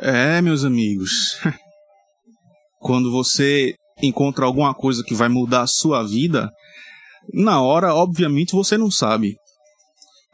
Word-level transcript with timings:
É, 0.00 0.40
meus 0.40 0.64
amigos. 0.64 1.40
Quando 2.78 3.10
você 3.10 3.74
encontra 4.00 4.46
alguma 4.46 4.72
coisa 4.72 5.02
que 5.02 5.12
vai 5.12 5.28
mudar 5.28 5.62
a 5.62 5.66
sua 5.66 6.04
vida, 6.04 6.48
na 7.34 7.60
hora, 7.60 7.92
obviamente, 7.92 8.52
você 8.52 8.78
não 8.78 8.92
sabe. 8.92 9.36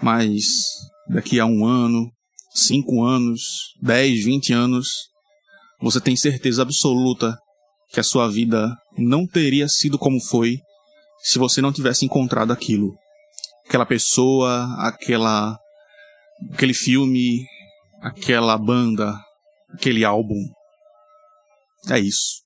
Mas 0.03 0.45
daqui 1.09 1.41
a 1.41 1.47
um 1.47 1.65
ano, 1.65 2.11
cinco 2.55 3.03
anos, 3.03 3.41
dez, 3.81 4.27
vinte 4.27 4.53
anos, 4.53 5.09
você 5.81 5.99
tem 5.99 6.15
certeza 6.15 6.61
absoluta 6.61 7.35
que 7.91 8.01
a 8.01 8.05
sua 8.05 8.29
vida 8.29 8.77
não 8.99 9.27
teria 9.27 9.67
sido 9.67 9.99
como 9.99 10.21
foi 10.21 10.59
se 11.23 11.39
você 11.39 11.63
não 11.63 11.73
tivesse 11.73 12.05
encontrado 12.05 12.53
aquilo. 12.53 12.95
Aquela 13.67 13.87
pessoa, 13.87 14.69
aquela 14.79 15.59
aquele 16.53 16.75
filme, 16.75 17.47
aquela 18.03 18.59
banda, 18.59 19.19
aquele 19.75 20.05
álbum. 20.05 20.41
É 21.91 21.99
isso. 21.99 22.43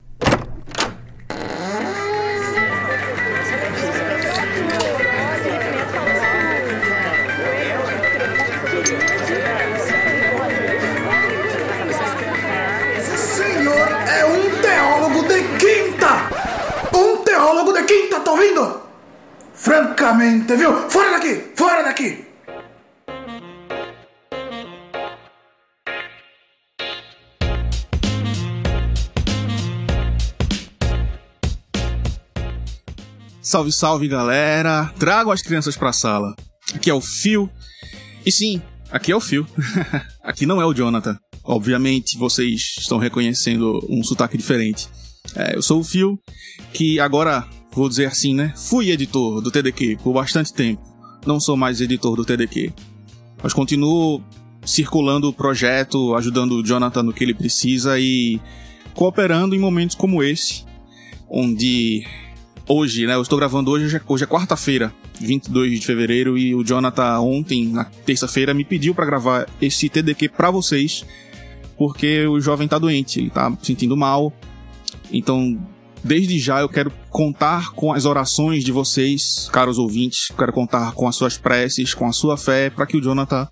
é 14.07 14.25
teólogo 17.23 17.71
de 17.73 17.83
quinta, 17.83 18.19
tá 18.19 18.31
ouvindo? 18.31 18.81
Francamente, 19.53 20.55
viu? 20.55 20.89
Fora 20.89 21.11
daqui! 21.11 21.51
Fora 21.55 21.83
daqui! 21.83 22.28
Salve, 33.49 33.71
salve 33.71 34.07
galera! 34.07 34.93
Trago 34.99 35.31
as 35.31 35.41
crianças 35.41 35.75
pra 35.75 35.91
sala. 35.91 36.35
Aqui 36.71 36.87
é 36.87 36.93
o 36.93 37.01
Phil. 37.01 37.49
E 38.23 38.31
sim, 38.31 38.61
aqui 38.91 39.11
é 39.11 39.15
o 39.15 39.19
Phil. 39.19 39.43
aqui 40.21 40.45
não 40.45 40.61
é 40.61 40.65
o 40.67 40.71
Jonathan. 40.71 41.17
Obviamente 41.43 42.15
vocês 42.15 42.75
estão 42.77 42.99
reconhecendo 42.99 43.83
um 43.89 44.03
sotaque 44.03 44.37
diferente. 44.37 44.87
É, 45.35 45.55
eu 45.55 45.63
sou 45.63 45.79
o 45.79 45.83
Phil, 45.83 46.19
que 46.71 46.99
agora, 46.99 47.43
vou 47.71 47.89
dizer 47.89 48.05
assim, 48.05 48.35
né? 48.35 48.53
Fui 48.55 48.91
editor 48.91 49.41
do 49.41 49.49
TDQ 49.49 49.97
por 50.03 50.13
bastante 50.13 50.53
tempo. 50.53 50.83
Não 51.25 51.39
sou 51.39 51.57
mais 51.57 51.81
editor 51.81 52.15
do 52.15 52.23
TDQ. 52.23 52.71
Mas 53.41 53.51
continuo 53.51 54.23
circulando 54.63 55.27
o 55.27 55.33
projeto, 55.33 56.13
ajudando 56.13 56.51
o 56.51 56.63
Jonathan 56.63 57.01
no 57.01 57.13
que 57.13 57.23
ele 57.23 57.33
precisa 57.33 57.99
e 57.99 58.39
cooperando 58.93 59.55
em 59.55 59.59
momentos 59.59 59.95
como 59.95 60.21
esse, 60.21 60.63
onde 61.27 62.05
hoje, 62.69 63.07
né? 63.07 63.15
Eu 63.15 63.21
estou 63.21 63.37
gravando 63.37 63.71
hoje, 63.71 63.99
hoje 64.07 64.23
é, 64.23 64.27
é 64.27 64.29
quarta-feira, 64.29 64.93
22 65.19 65.79
de 65.79 65.85
fevereiro, 65.85 66.37
e 66.37 66.53
o 66.53 66.63
Jonathan 66.63 67.19
ontem, 67.19 67.65
na 67.65 67.83
terça-feira, 67.83 68.53
me 68.53 68.63
pediu 68.63 68.93
para 68.93 69.05
gravar 69.05 69.49
esse 69.59 69.89
TDQ 69.89 70.29
para 70.29 70.51
vocês, 70.51 71.03
porque 71.75 72.27
o 72.27 72.39
jovem 72.39 72.67
tá 72.67 72.77
doente, 72.77 73.19
ele 73.19 73.31
tá 73.31 73.51
sentindo 73.63 73.97
mal. 73.97 74.31
Então, 75.11 75.59
desde 76.03 76.37
já 76.37 76.61
eu 76.61 76.69
quero 76.69 76.91
contar 77.09 77.71
com 77.71 77.91
as 77.91 78.05
orações 78.05 78.63
de 78.63 78.71
vocês, 78.71 79.49
caros 79.51 79.79
ouvintes, 79.79 80.31
quero 80.37 80.53
contar 80.53 80.93
com 80.93 81.07
as 81.07 81.15
suas 81.15 81.37
preces, 81.37 81.95
com 81.95 82.05
a 82.05 82.11
sua 82.11 82.37
fé, 82.37 82.69
para 82.69 82.85
que 82.85 82.97
o 82.97 83.01
Jonathan 83.01 83.47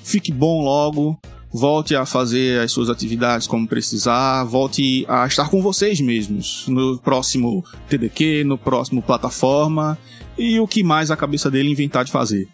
fique 0.00 0.30
bom 0.30 0.62
logo, 0.62 1.18
volte 1.50 1.94
a 1.94 2.04
fazer 2.04 2.60
as 2.60 2.72
suas 2.72 2.90
atividades 2.90 3.46
como 3.46 3.66
precisar, 3.66 4.44
volte 4.44 5.04
a 5.08 5.26
estar 5.26 5.48
com 5.48 5.62
vocês 5.62 6.00
mesmos 6.00 6.64
no 6.68 6.98
próximo 6.98 7.64
TDQ, 7.88 8.44
no 8.44 8.58
próximo 8.58 9.02
plataforma 9.02 9.98
e 10.36 10.60
o 10.60 10.68
que 10.68 10.82
mais 10.82 11.10
a 11.10 11.16
cabeça 11.16 11.50
dele 11.50 11.70
inventar 11.70 12.04
de 12.04 12.12
fazer. 12.12 12.48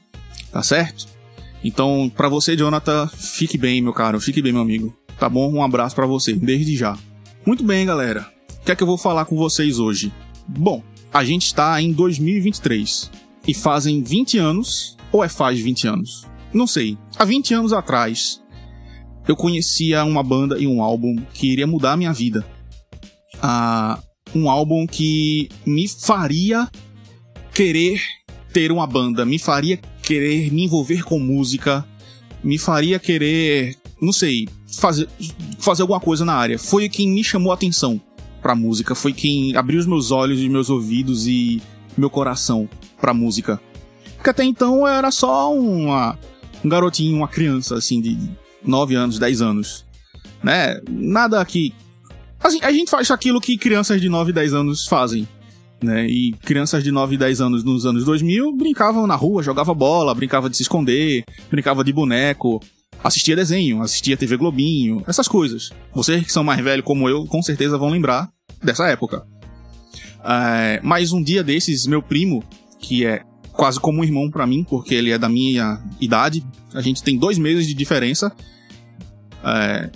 Tá 0.50 0.62
certo? 0.62 1.06
Então, 1.62 2.10
para 2.15 2.28
você, 2.28 2.56
Jonathan, 2.56 3.09
fique 3.09 3.56
bem, 3.56 3.81
meu 3.81 3.93
caro, 3.93 4.21
fique 4.21 4.43
bem, 4.43 4.53
meu 4.53 4.62
amigo. 4.62 4.94
Tá 5.19 5.28
bom? 5.28 5.53
Um 5.53 5.62
abraço 5.62 5.94
para 5.94 6.06
você, 6.06 6.33
desde 6.33 6.77
já. 6.77 6.97
Muito 7.44 7.65
bem, 7.65 7.87
galera. 7.87 8.31
O 8.60 8.65
que 8.65 8.72
é 8.72 8.77
que 8.77 8.83
eu 8.83 8.87
vou 8.87 8.99
falar 8.99 9.25
com 9.25 9.37
vocês 9.37 9.78
hoje? 9.78 10.12
Bom, 10.47 10.83
a 11.12 11.25
gente 11.25 11.47
está 11.47 11.81
em 11.81 11.93
2023 11.93 13.10
e 13.47 13.54
fazem 13.54 14.03
20 14.03 14.38
anos, 14.38 14.97
ou 15.10 15.25
é 15.25 15.28
faz 15.28 15.59
20 15.60 15.87
anos? 15.87 16.27
Não 16.53 16.66
sei. 16.66 16.99
Há 17.19 17.25
20 17.25 17.54
anos 17.54 17.72
atrás, 17.72 18.43
eu 19.27 19.37
conhecia 19.37 20.05
uma 20.05 20.23
banda 20.23 20.59
e 20.59 20.67
um 20.67 20.83
álbum 20.83 21.17
que 21.33 21.53
iria 21.53 21.67
mudar 21.67 21.93
a 21.93 21.97
minha 21.97 22.12
vida. 22.12 22.45
Ah, 23.43 23.99
um 24.35 24.49
álbum 24.51 24.87
que 24.87 25.49
me 25.65 25.89
faria 25.89 26.69
querer 27.53 28.01
ter 28.53 28.71
uma 28.71 28.87
banda, 28.87 29.25
me 29.25 29.39
faria 29.39 29.79
querer 30.03 30.53
me 30.53 30.65
envolver 30.65 31.03
com 31.05 31.19
música, 31.19 31.84
me 32.43 32.59
faria 32.59 32.99
querer, 32.99 33.77
não 34.01 34.13
sei, 34.13 34.49
fazer, 34.79 35.09
fazer 35.59 35.83
alguma 35.83 36.01
coisa 36.01 36.25
na 36.25 36.34
área. 36.34 36.59
Foi 36.59 36.89
quem 36.89 37.09
me 37.09 37.25
chamou 37.25 37.51
a 37.51 37.55
atenção 37.55 38.01
pra 38.43 38.55
música, 38.55 38.95
foi 38.95 39.13
quem 39.13 39.57
abriu 39.57 39.81
os 39.81 39.87
meus 39.87 40.11
olhos 40.11 40.41
e 40.41 40.49
meus 40.49 40.69
ouvidos 40.69 41.27
e 41.27 41.63
meu 41.97 42.11
coração 42.11 42.69
pra 43.01 43.15
música. 43.15 43.61
Porque 44.17 44.31
até 44.31 44.45
então 44.45 44.81
eu 44.81 44.87
era 44.87 45.11
só 45.11 45.55
uma, 45.55 46.19
um 46.65 46.69
garotinho, 46.69 47.17
uma 47.17 47.29
criança, 47.29 47.77
assim, 47.77 48.01
de 48.01 48.17
9 48.65 48.95
anos, 48.95 49.19
10 49.19 49.43
anos. 49.43 49.85
Né? 50.43 50.81
Nada 50.89 51.45
que. 51.45 51.75
Assim, 52.43 52.61
a 52.63 52.73
gente 52.73 52.91
faz 52.91 53.11
aquilo 53.11 53.41
que 53.41 53.57
crianças 53.57 54.01
de 54.01 54.09
9 54.09 54.31
e 54.31 54.35
10 54.35 54.55
anos 54.55 54.87
fazem. 54.87 55.27
Né? 55.83 56.07
E 56.07 56.33
crianças 56.33 56.83
de 56.83 56.91
9 56.91 57.15
e 57.15 57.19
10 57.19 57.41
anos 57.41 57.65
nos 57.65 57.87
anos 57.87 58.05
2000 58.05 58.57
brincavam 58.57 59.07
na 59.07 59.15
rua, 59.15 59.43
jogava 59.43 59.75
bola, 59.75 60.15
brincava 60.15 60.49
de 60.49 60.57
se 60.57 60.63
esconder, 60.63 61.25
brincava 61.51 61.85
de 61.85 61.93
boneco, 61.93 62.61
assistia 63.03 63.37
desenho, 63.37 63.83
assistia 63.83 64.17
TV 64.17 64.37
Globinho, 64.37 65.03
essas 65.07 65.29
coisas. 65.29 65.71
Vocês 65.93 66.25
que 66.25 66.33
são 66.33 66.45
mais 66.45 66.63
velhos 66.63 66.85
como 66.85 67.09
eu, 67.09 67.27
com 67.27 67.43
certeza 67.43 67.77
vão 67.77 67.91
lembrar 67.91 68.31
dessa 68.63 68.87
época. 68.89 69.27
É, 70.25 70.81
mas 70.83 71.13
um 71.13 71.23
dia 71.23 71.45
desses, 71.45 71.87
meu 71.87 72.03
primo, 72.03 72.43
que 72.81 73.05
é 73.05 73.23
quase 73.53 73.79
como 73.79 74.01
um 74.01 74.05
irmão 74.05 74.31
para 74.31 74.47
mim, 74.47 74.65
porque 74.65 74.95
ele 74.95 75.11
é 75.11 75.19
da 75.19 75.29
minha 75.29 75.81
idade, 76.01 76.45
a 76.73 76.81
gente 76.81 77.03
tem 77.03 77.19
dois 77.19 77.39
meses 77.39 77.67
de 77.67 77.75
diferença. 77.75 78.33
É, 79.44 79.91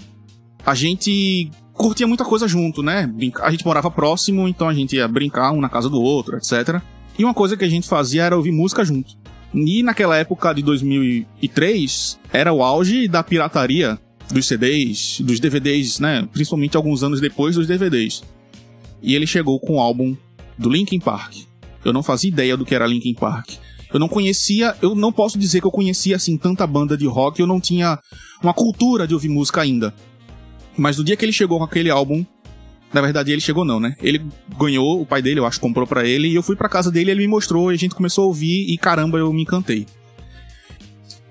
a 0.64 0.75
gente 0.75 1.50
curtia 1.72 2.06
muita 2.06 2.25
coisa 2.25 2.47
junto, 2.47 2.82
né? 2.82 3.10
A 3.41 3.50
gente 3.50 3.64
morava 3.64 3.91
próximo, 3.91 4.47
então 4.48 4.69
a 4.69 4.75
gente 4.75 4.97
ia 4.97 5.09
brincar 5.09 5.53
um 5.53 5.60
na 5.60 5.69
casa 5.69 5.88
do 5.88 6.00
outro, 6.00 6.36
etc. 6.36 6.82
E 7.19 7.25
uma 7.25 7.32
coisa 7.32 7.56
que 7.56 7.64
a 7.64 7.69
gente 7.69 7.88
fazia 7.88 8.25
era 8.25 8.37
ouvir 8.37 8.53
música 8.53 8.84
junto. 8.84 9.16
E 9.54 9.82
naquela 9.82 10.16
época 10.16 10.53
de 10.53 10.62
2003, 10.62 12.19
era 12.32 12.53
o 12.53 12.62
auge 12.62 13.08
da 13.08 13.22
pirataria 13.22 13.98
dos 14.31 14.47
CDs, 14.47 15.20
dos 15.20 15.41
DVDs, 15.41 15.98
né? 15.98 16.28
Principalmente 16.32 16.76
alguns 16.76 17.03
anos 17.03 17.20
depois 17.20 17.56
dos 17.56 17.66
DVDs. 17.66 18.22
E 19.03 19.14
ele 19.14 19.26
chegou 19.26 19.58
com 19.58 19.76
o 19.76 19.81
álbum 19.81 20.16
do 20.56 20.69
Linkin 20.69 21.00
Park. 21.00 21.34
Eu 21.84 21.92
não 21.92 22.03
fazia 22.03 22.28
ideia 22.28 22.56
do 22.56 22.64
que 22.64 22.75
era 22.75 22.87
Linkin 22.87 23.14
Park. 23.14 23.53
Eu 23.93 23.99
não 23.99 24.09
conhecia, 24.09 24.76
eu 24.82 24.94
não 24.94 25.12
posso 25.12 25.38
dizer 25.38 25.60
que 25.60 25.66
eu 25.66 25.71
conhecia 25.71 26.16
assim 26.16 26.37
tanta 26.37 26.66
banda 26.66 26.97
de 26.97 27.06
rock, 27.06 27.41
eu 27.41 27.47
não 27.47 27.60
tinha 27.60 27.99
uma 28.43 28.53
cultura 28.53 29.06
de 29.06 29.15
ouvir 29.15 29.28
música 29.28 29.62
ainda. 29.62 29.94
Mas 30.76 30.99
no 30.99 31.04
dia 31.04 31.16
que 31.16 31.25
ele 31.25 31.32
chegou 31.32 31.59
com 31.59 31.65
aquele 31.65 31.91
álbum, 31.91 32.25
na 32.93 33.00
verdade 33.00 33.32
ele 33.32 33.41
chegou 33.41 33.65
não, 33.65 33.81
né? 33.81 33.97
Ele 34.00 34.25
ganhou, 34.59 35.00
o 35.00 35.06
pai 35.06 35.22
dele, 35.22 35.41
eu 35.41 35.47
acho, 35.47 35.60
comprou 35.60 35.87
para 35.87 36.06
ele 36.06 36.28
e 36.28 36.34
eu 36.34 36.43
fui 36.43 36.54
para 36.54 36.69
casa 36.69 36.91
dele, 36.91 37.10
ele 37.10 37.21
me 37.21 37.28
mostrou 37.28 37.72
e 37.72 37.75
a 37.75 37.78
gente 37.78 37.94
começou 37.94 38.25
a 38.25 38.26
ouvir 38.28 38.71
e 38.71 38.76
caramba, 38.76 39.19
eu 39.19 39.32
me 39.32 39.43
encantei. 39.43 39.87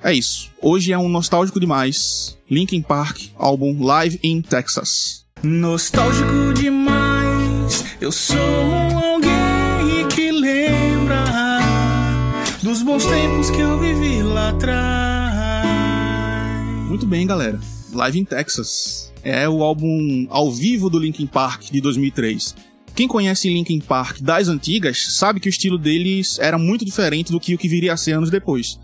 É 0.03 0.13
isso. 0.13 0.51
Hoje 0.61 0.91
é 0.91 0.97
um 0.97 1.09
nostálgico 1.09 1.59
demais. 1.59 2.37
Linkin 2.49 2.81
Park, 2.81 3.29
álbum 3.35 3.83
Live 3.83 4.19
in 4.23 4.41
Texas. 4.41 5.25
Nostálgico 5.43 6.53
demais, 6.55 7.85
eu 8.01 8.11
sou 8.11 8.37
alguém 8.37 9.06
bons 12.87 13.05
tempos 13.05 13.49
que 13.49 13.59
eu 13.59 13.77
vivi 13.77 14.23
lá 14.23 14.47
atrás. 14.51 15.67
Muito 16.87 17.05
bem, 17.05 17.27
galera. 17.27 17.59
Live 17.91 18.17
in 18.17 18.23
Texas 18.23 19.11
é 19.21 19.47
o 19.49 19.61
álbum 19.61 20.25
ao 20.29 20.49
vivo 20.49 20.89
do 20.89 20.97
Linkin 20.97 21.27
Park 21.27 21.63
de 21.63 21.81
2003. 21.81 22.55
Quem 22.95 23.05
conhece 23.05 23.49
Linkin 23.49 23.81
Park 23.81 24.21
das 24.21 24.47
antigas 24.47 25.17
sabe 25.17 25.41
que 25.41 25.49
o 25.49 25.51
estilo 25.51 25.77
deles 25.77 26.39
era 26.39 26.57
muito 26.57 26.85
diferente 26.85 27.29
do 27.29 27.41
que 27.41 27.53
o 27.53 27.57
que 27.57 27.67
viria 27.67 27.91
a 27.91 27.97
ser 27.97 28.13
anos 28.13 28.29
depois. 28.29 28.79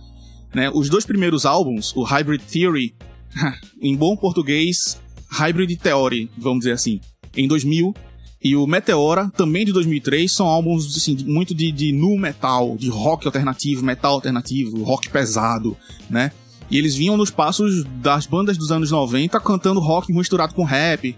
Né? 0.54 0.70
Os 0.70 0.90
dois 0.90 1.06
primeiros 1.06 1.46
álbuns, 1.46 1.96
o 1.96 2.04
Hybrid 2.04 2.42
Theory, 2.42 2.94
em 3.82 3.96
bom 3.96 4.18
português, 4.18 5.00
Hybrid 5.32 5.78
Theory, 5.78 6.30
vamos 6.38 6.60
dizer 6.60 6.74
assim, 6.74 7.00
em 7.38 7.48
2000, 7.48 7.96
e 8.44 8.56
o 8.56 8.68
Meteora, 8.68 9.32
também 9.38 9.66
de 9.66 9.72
2003, 9.72 10.32
são 10.32 10.48
álbuns 10.48 10.98
assim, 10.98 11.16
muito 11.26 11.56
de, 11.56 11.72
de 11.72 11.94
nu 11.94 12.18
metal, 12.18 12.76
de 12.78 12.90
rock 12.90 13.26
alternativo, 13.26 13.86
metal 13.86 14.16
alternativo, 14.16 14.84
rock 14.84 15.10
pesado, 15.10 15.78
né? 16.10 16.32
E 16.70 16.78
eles 16.78 16.96
vinham 16.96 17.16
nos 17.16 17.30
passos 17.30 17.86
das 18.02 18.26
bandas 18.26 18.58
dos 18.58 18.72
anos 18.72 18.92
90 18.92 19.40
cantando 19.40 19.80
rock 19.80 20.12
misturado 20.12 20.54
com 20.54 20.64
rap, 20.64 21.16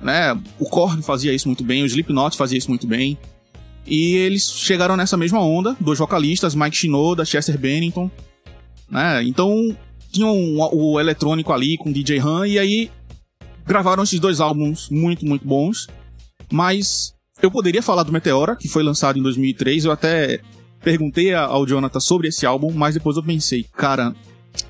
né? 0.00 0.38
O 0.58 0.66
Korn 0.66 1.02
fazia 1.02 1.32
isso 1.34 1.48
muito 1.48 1.64
bem, 1.64 1.82
o 1.82 1.86
Slipknot 1.86 2.36
fazia 2.36 2.58
isso 2.58 2.68
muito 2.68 2.86
bem. 2.86 3.18
E 3.86 4.14
eles 4.14 4.48
chegaram 4.50 4.96
nessa 4.96 5.16
mesma 5.16 5.40
onda, 5.40 5.76
dois 5.80 5.98
vocalistas, 5.98 6.54
Mike 6.54 6.76
Shinoda, 6.76 7.24
Chester 7.24 7.58
Bennington, 7.58 8.08
né? 8.88 9.24
Então, 9.24 9.76
tinham 10.12 10.36
o, 10.56 11.00
eletrônico 11.00 11.52
ali 11.52 11.76
com 11.76 11.90
DJ 11.90 12.20
Han 12.20 12.46
e 12.46 12.58
aí 12.58 12.90
gravaram 13.66 14.02
esses 14.02 14.20
dois 14.20 14.40
álbuns 14.40 14.88
muito, 14.88 15.26
muito 15.26 15.46
bons. 15.46 15.88
Mas 16.50 17.14
eu 17.42 17.50
poderia 17.50 17.82
falar 17.82 18.02
do 18.02 18.12
Meteora, 18.12 18.56
que 18.56 18.68
foi 18.68 18.82
lançado 18.82 19.18
em 19.18 19.22
2003, 19.22 19.84
eu 19.84 19.92
até 19.92 20.40
perguntei 20.82 21.34
ao 21.34 21.66
Jonathan 21.66 22.00
sobre 22.00 22.28
esse 22.28 22.44
álbum, 22.46 22.72
mas 22.72 22.94
depois 22.94 23.16
eu 23.16 23.22
pensei, 23.22 23.64
cara, 23.76 24.14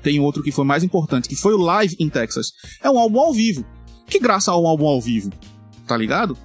tem 0.01 0.19
outro 0.19 0.43
que 0.43 0.51
foi 0.51 0.65
mais 0.65 0.83
importante, 0.83 1.27
que 1.27 1.35
foi 1.35 1.53
o 1.53 1.57
Live 1.57 1.95
in 1.99 2.09
Texas. 2.09 2.51
É 2.83 2.89
um 2.89 2.99
álbum 2.99 3.19
ao 3.19 3.33
vivo. 3.33 3.65
Que 4.07 4.19
graça 4.19 4.51
ao 4.51 4.65
álbum 4.65 4.87
ao 4.87 4.99
vivo, 4.99 5.31
tá 5.87 5.95
ligado? 5.95 6.37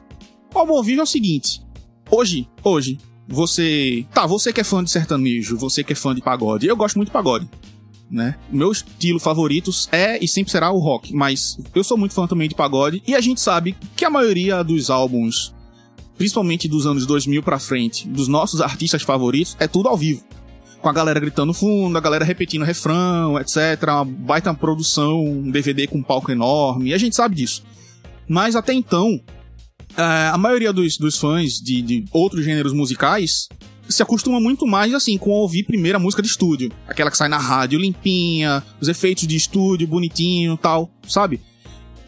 O 0.55 0.59
álbum 0.59 0.75
ao 0.75 0.85
vivo 0.85 1.01
é 1.01 1.05
o 1.05 1.07
seguinte: 1.07 1.61
hoje, 2.09 2.49
hoje, 2.63 2.99
você. 3.27 4.07
Tá, 4.13 4.25
você 4.25 4.53
que 4.53 4.61
é 4.61 4.65
fã 4.65 4.85
de 4.85 4.91
sertanejo, 4.91 5.57
você 5.57 5.83
que 5.83 5.93
é 5.93 5.97
fã 5.97 6.15
de 6.15 6.23
pagode, 6.23 6.67
eu 6.67 6.77
gosto 6.77 6.97
muito 6.97 7.09
de 7.09 7.13
pagode. 7.13 7.49
Né? 8.09 8.37
Meu 8.51 8.71
estilo 8.71 9.19
favorito 9.19 9.71
é 9.91 10.23
e 10.23 10.29
sempre 10.29 10.53
será 10.53 10.71
o 10.71 10.79
rock, 10.79 11.13
mas 11.13 11.59
eu 11.75 11.83
sou 11.83 11.99
muito 11.99 12.15
fã 12.15 12.27
também 12.27 12.49
de 12.49 12.55
pagode 12.55 13.03
e 13.05 13.17
a 13.17 13.21
gente 13.21 13.41
sabe 13.41 13.77
que 13.97 14.05
a 14.05 14.11
maioria 14.11 14.63
dos 14.63 14.91
álbuns, 14.91 15.53
principalmente 16.17 16.69
dos 16.69 16.87
anos 16.87 17.05
2000 17.05 17.43
para 17.43 17.59
frente, 17.59 18.07
dos 18.07 18.29
nossos 18.29 18.61
artistas 18.61 19.03
favoritos, 19.03 19.57
é 19.59 19.67
tudo 19.67 19.89
ao 19.89 19.97
vivo 19.97 20.23
com 20.87 20.91
a 20.91 20.93
galera 20.93 21.19
gritando 21.19 21.53
fundo, 21.53 21.99
a 21.99 22.01
galera 22.01 22.25
repetindo 22.25 22.65
refrão, 22.65 23.41
etc. 23.41 23.83
Uma 23.89 24.05
baita 24.05 24.55
produção, 24.55 25.21
um 25.21 25.51
DVD 25.51 25.89
com 25.89 25.99
um 25.99 26.03
palco 26.03 26.31
enorme, 26.31 26.95
a 26.95 26.99
gente 26.99 27.17
sabe 27.17 27.35
disso. 27.35 27.65
Mas 28.29 28.55
até 28.55 28.73
então, 28.73 29.21
é, 29.97 30.03
a 30.33 30.39
maioria 30.39 30.73
dos, 30.73 30.97
dos 30.97 31.17
fãs 31.19 31.55
de, 31.55 31.83
de 31.83 32.05
outros 32.13 32.45
gêneros 32.45 32.73
musicais 32.73 33.49
se 33.89 34.03
acostuma 34.03 34.41
muito 34.41 34.67
mais 34.67 34.95
assim 34.95 35.17
com 35.19 35.31
ouvir 35.31 35.65
primeiro 35.65 35.97
a 35.97 36.01
música 36.01 36.23
de 36.23 36.29
estúdio, 36.29 36.71
aquela 36.87 37.11
que 37.11 37.17
sai 37.17 37.29
na 37.29 37.39
rádio 37.39 37.79
limpinha, 37.79 38.63
os 38.81 38.89
efeitos 38.89 39.27
de 39.27 39.37
estúdio 39.37 39.87
bonitinho, 39.87 40.57
tal, 40.57 40.91
sabe? 41.07 41.41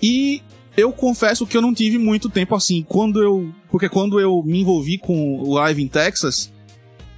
E 0.02 0.42
eu 0.76 0.92
confesso 0.92 1.46
que 1.46 1.56
eu 1.56 1.62
não 1.62 1.74
tive 1.74 1.98
muito 1.98 2.28
tempo 2.28 2.54
assim, 2.54 2.84
quando 2.88 3.22
eu, 3.22 3.52
porque 3.70 3.88
quando 3.88 4.20
eu 4.20 4.42
me 4.44 4.60
envolvi 4.60 4.98
com 4.98 5.40
o 5.40 5.54
Live 5.54 5.82
in 5.82 5.88
Texas, 5.88 6.52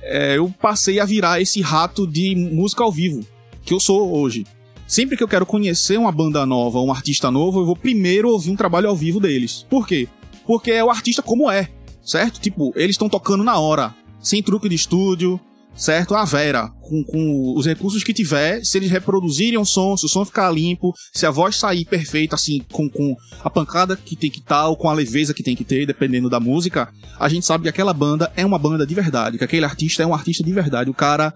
é, 0.02 0.38
eu 0.38 0.52
passei 0.60 0.98
a 0.98 1.04
virar 1.04 1.40
esse 1.40 1.60
rato 1.60 2.06
de 2.06 2.34
música 2.34 2.82
ao 2.82 2.90
vivo, 2.90 3.24
que 3.62 3.74
eu 3.74 3.80
sou 3.80 4.16
hoje. 4.16 4.46
Sempre 4.86 5.16
que 5.16 5.22
eu 5.22 5.28
quero 5.28 5.46
conhecer 5.46 5.98
uma 5.98 6.10
banda 6.10 6.44
nova, 6.44 6.80
um 6.80 6.90
artista 6.90 7.30
novo, 7.30 7.60
eu 7.60 7.66
vou 7.66 7.76
primeiro 7.76 8.30
ouvir 8.30 8.50
um 8.50 8.56
trabalho 8.56 8.88
ao 8.88 8.96
vivo 8.96 9.20
deles. 9.20 9.64
Por 9.70 9.86
quê? 9.86 10.08
Porque 10.46 10.72
é 10.72 10.82
o 10.82 10.90
artista 10.90 11.22
como 11.22 11.50
é, 11.50 11.68
certo? 12.02 12.40
Tipo, 12.40 12.72
eles 12.74 12.94
estão 12.94 13.08
tocando 13.08 13.44
na 13.44 13.58
hora, 13.58 13.94
sem 14.20 14.42
truque 14.42 14.68
de 14.68 14.74
estúdio, 14.74 15.40
certo? 15.74 16.14
A 16.14 16.24
Vera, 16.24 16.68
com, 16.80 17.02
com 17.04 17.54
os 17.56 17.66
recursos 17.66 18.04
que 18.04 18.12
tiver, 18.12 18.62
se 18.64 18.78
eles 18.78 18.90
reproduzirem 18.90 19.58
o 19.58 19.64
som, 19.64 19.96
se 19.96 20.06
o 20.06 20.08
som 20.08 20.24
ficar 20.24 20.50
limpo, 20.50 20.92
se 21.12 21.26
a 21.26 21.30
voz 21.30 21.56
sair 21.56 21.84
perfeita, 21.84 22.34
assim, 22.34 22.60
com, 22.70 22.88
com 22.88 23.16
a 23.42 23.50
pancada 23.50 23.96
que 23.96 24.16
tem 24.16 24.30
que 24.30 24.42
ou 24.66 24.76
com 24.76 24.88
a 24.88 24.92
leveza 24.92 25.32
que 25.32 25.42
tem 25.42 25.56
que 25.56 25.64
ter, 25.64 25.86
dependendo 25.86 26.28
da 26.28 26.40
música, 26.40 26.92
a 27.18 27.28
gente 27.28 27.46
sabe 27.46 27.62
que 27.62 27.68
aquela 27.68 27.94
banda 27.94 28.32
é 28.36 28.44
uma 28.44 28.58
banda 28.58 28.86
de 28.86 28.94
verdade, 28.94 29.38
que 29.38 29.44
aquele 29.44 29.64
artista 29.64 30.02
é 30.02 30.06
um 30.06 30.14
artista 30.14 30.42
de 30.42 30.52
verdade. 30.52 30.90
O 30.90 30.94
cara 30.94 31.32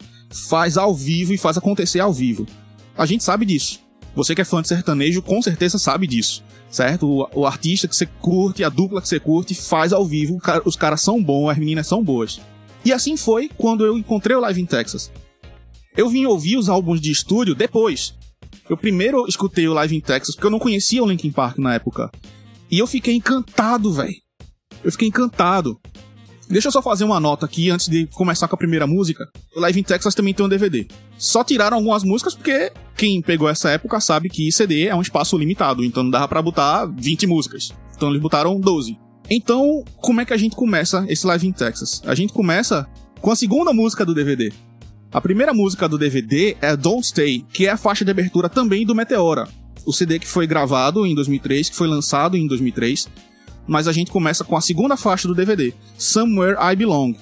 faz 0.48 0.76
ao 0.76 0.94
vivo 0.94 1.32
e 1.32 1.38
faz 1.38 1.56
acontecer 1.56 2.00
ao 2.00 2.12
vivo. 2.12 2.46
A 2.96 3.06
gente 3.06 3.24
sabe 3.24 3.46
disso. 3.46 3.80
Você 4.14 4.34
que 4.34 4.40
é 4.40 4.44
fã 4.44 4.62
de 4.62 4.68
sertanejo, 4.68 5.22
com 5.22 5.42
certeza 5.42 5.76
sabe 5.76 6.06
disso, 6.06 6.44
certo? 6.70 7.06
O, 7.06 7.40
o 7.40 7.46
artista 7.46 7.88
que 7.88 7.96
você 7.96 8.06
curte, 8.06 8.62
a 8.62 8.68
dupla 8.68 9.02
que 9.02 9.08
você 9.08 9.18
curte, 9.18 9.54
faz 9.54 9.92
ao 9.92 10.06
vivo, 10.06 10.38
os 10.64 10.76
caras 10.76 11.00
são 11.00 11.20
bons, 11.20 11.50
as 11.50 11.58
meninas 11.58 11.86
são 11.86 12.02
boas. 12.02 12.40
E 12.84 12.92
assim 12.92 13.16
foi 13.16 13.48
quando 13.56 13.84
eu 13.84 13.96
encontrei 13.96 14.36
o 14.36 14.40
Live 14.40 14.60
in 14.60 14.66
Texas. 14.66 15.10
Eu 15.96 16.08
vim 16.08 16.26
ouvir 16.26 16.56
os 16.56 16.68
álbuns 16.68 17.00
de 17.00 17.10
estúdio 17.10 17.54
depois. 17.54 18.14
Eu 18.68 18.76
primeiro 18.76 19.26
escutei 19.26 19.66
o 19.68 19.72
Live 19.72 19.96
in 19.96 20.00
Texas 20.00 20.34
porque 20.34 20.46
eu 20.46 20.50
não 20.50 20.58
conhecia 20.58 21.02
o 21.02 21.06
Linkin 21.06 21.30
Park 21.30 21.58
na 21.58 21.74
época. 21.74 22.10
E 22.70 22.78
eu 22.78 22.86
fiquei 22.86 23.14
encantado, 23.14 23.92
velho. 23.92 24.14
Eu 24.82 24.90
fiquei 24.92 25.08
encantado. 25.08 25.80
Deixa 26.48 26.68
eu 26.68 26.72
só 26.72 26.82
fazer 26.82 27.04
uma 27.04 27.18
nota 27.18 27.46
aqui 27.46 27.70
antes 27.70 27.88
de 27.88 28.06
começar 28.08 28.48
com 28.48 28.54
a 28.54 28.58
primeira 28.58 28.86
música. 28.86 29.26
O 29.56 29.60
Live 29.60 29.80
in 29.80 29.82
Texas 29.82 30.14
também 30.14 30.34
tem 30.34 30.44
um 30.44 30.48
DVD. 30.48 30.86
Só 31.16 31.42
tiraram 31.42 31.78
algumas 31.78 32.04
músicas 32.04 32.34
porque 32.34 32.70
quem 32.96 33.22
pegou 33.22 33.48
essa 33.48 33.70
época 33.70 33.98
sabe 34.00 34.28
que 34.28 34.52
CD 34.52 34.86
é 34.86 34.94
um 34.94 35.00
espaço 35.00 35.38
limitado, 35.38 35.82
então 35.82 36.02
não 36.02 36.10
dava 36.10 36.28
para 36.28 36.42
botar 36.42 36.84
20 36.86 37.26
músicas. 37.26 37.72
Então 37.96 38.10
eles 38.10 38.20
botaram 38.20 38.60
12. 38.60 38.98
Então, 39.28 39.84
como 39.96 40.20
é 40.20 40.24
que 40.24 40.32
a 40.32 40.36
gente 40.36 40.54
começa 40.54 41.04
esse 41.08 41.26
Live 41.26 41.46
in 41.46 41.52
Texas? 41.52 42.02
A 42.04 42.14
gente 42.14 42.32
começa 42.32 42.86
com 43.20 43.30
a 43.30 43.36
segunda 43.36 43.72
música 43.72 44.04
do 44.04 44.14
DVD. 44.14 44.52
A 45.10 45.20
primeira 45.20 45.54
música 45.54 45.88
do 45.88 45.96
DVD 45.96 46.56
é 46.60 46.76
Don't 46.76 47.06
Stay, 47.06 47.44
que 47.52 47.66
é 47.66 47.70
a 47.70 47.76
faixa 47.76 48.04
de 48.04 48.10
abertura 48.10 48.48
também 48.48 48.84
do 48.84 48.94
Meteora. 48.94 49.48
O 49.86 49.92
CD 49.92 50.18
que 50.18 50.26
foi 50.26 50.46
gravado 50.46 51.06
em 51.06 51.14
2003, 51.14 51.70
que 51.70 51.76
foi 51.76 51.86
lançado 51.86 52.36
em 52.36 52.46
2003. 52.46 53.08
Mas 53.66 53.88
a 53.88 53.92
gente 53.92 54.10
começa 54.10 54.44
com 54.44 54.56
a 54.56 54.60
segunda 54.60 54.96
faixa 54.96 55.26
do 55.26 55.34
DVD, 55.34 55.72
Somewhere 55.96 56.56
I 56.60 56.76
Belong, 56.76 57.16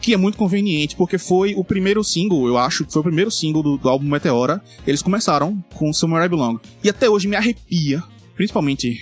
que 0.00 0.14
é 0.14 0.16
muito 0.16 0.38
conveniente 0.38 0.94
porque 0.94 1.18
foi 1.18 1.54
o 1.56 1.64
primeiro 1.64 2.04
single, 2.04 2.46
eu 2.46 2.56
acho 2.56 2.84
que 2.84 2.92
foi 2.92 3.00
o 3.00 3.04
primeiro 3.04 3.30
single 3.32 3.64
do, 3.64 3.76
do 3.76 3.88
álbum 3.88 4.06
Meteora. 4.06 4.62
Eles 4.86 5.02
começaram 5.02 5.62
com 5.74 5.92
Somewhere 5.92 6.26
I 6.26 6.28
Belong. 6.28 6.60
E 6.84 6.88
até 6.88 7.10
hoje 7.10 7.26
me 7.26 7.34
arrepia, 7.34 8.02
principalmente 8.36 9.00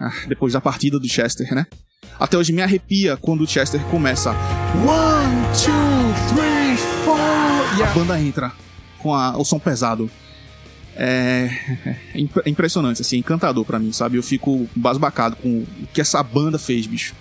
ah, 0.00 0.12
depois 0.26 0.52
da 0.52 0.60
partida 0.60 0.98
do 0.98 1.08
Chester, 1.08 1.54
né? 1.54 1.66
Até 2.18 2.36
hoje 2.36 2.52
me 2.52 2.62
arrepia 2.62 3.16
quando 3.16 3.42
o 3.42 3.46
Chester 3.46 3.80
começa 3.84 4.30
One, 4.30 5.36
two, 5.64 6.34
three, 6.34 6.76
four 7.04 7.18
e 7.78 7.82
a 7.82 7.86
banda 7.86 8.20
entra 8.20 8.52
com 8.98 9.14
a, 9.14 9.36
o 9.36 9.44
som 9.44 9.58
pesado. 9.58 10.10
É, 10.94 11.50
é 12.14 12.50
impressionante, 12.50 13.00
assim, 13.00 13.18
encantador 13.18 13.64
para 13.64 13.78
mim, 13.78 13.92
sabe? 13.92 14.18
Eu 14.18 14.22
fico 14.22 14.68
basbacado 14.76 15.36
com 15.36 15.58
o 15.60 15.66
que 15.92 16.00
essa 16.00 16.22
banda 16.22 16.58
fez, 16.58 16.86
bicho. 16.86 17.14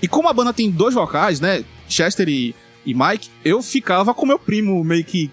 E 0.00 0.06
como 0.06 0.28
a 0.28 0.32
banda 0.32 0.52
tem 0.52 0.70
dois 0.70 0.94
vocais, 0.94 1.40
né? 1.40 1.64
Chester 1.88 2.28
e, 2.28 2.54
e 2.86 2.94
Mike, 2.94 3.28
eu 3.44 3.60
ficava 3.60 4.14
com 4.14 4.24
meu 4.24 4.38
primo 4.38 4.82
meio 4.84 5.04
que 5.04 5.30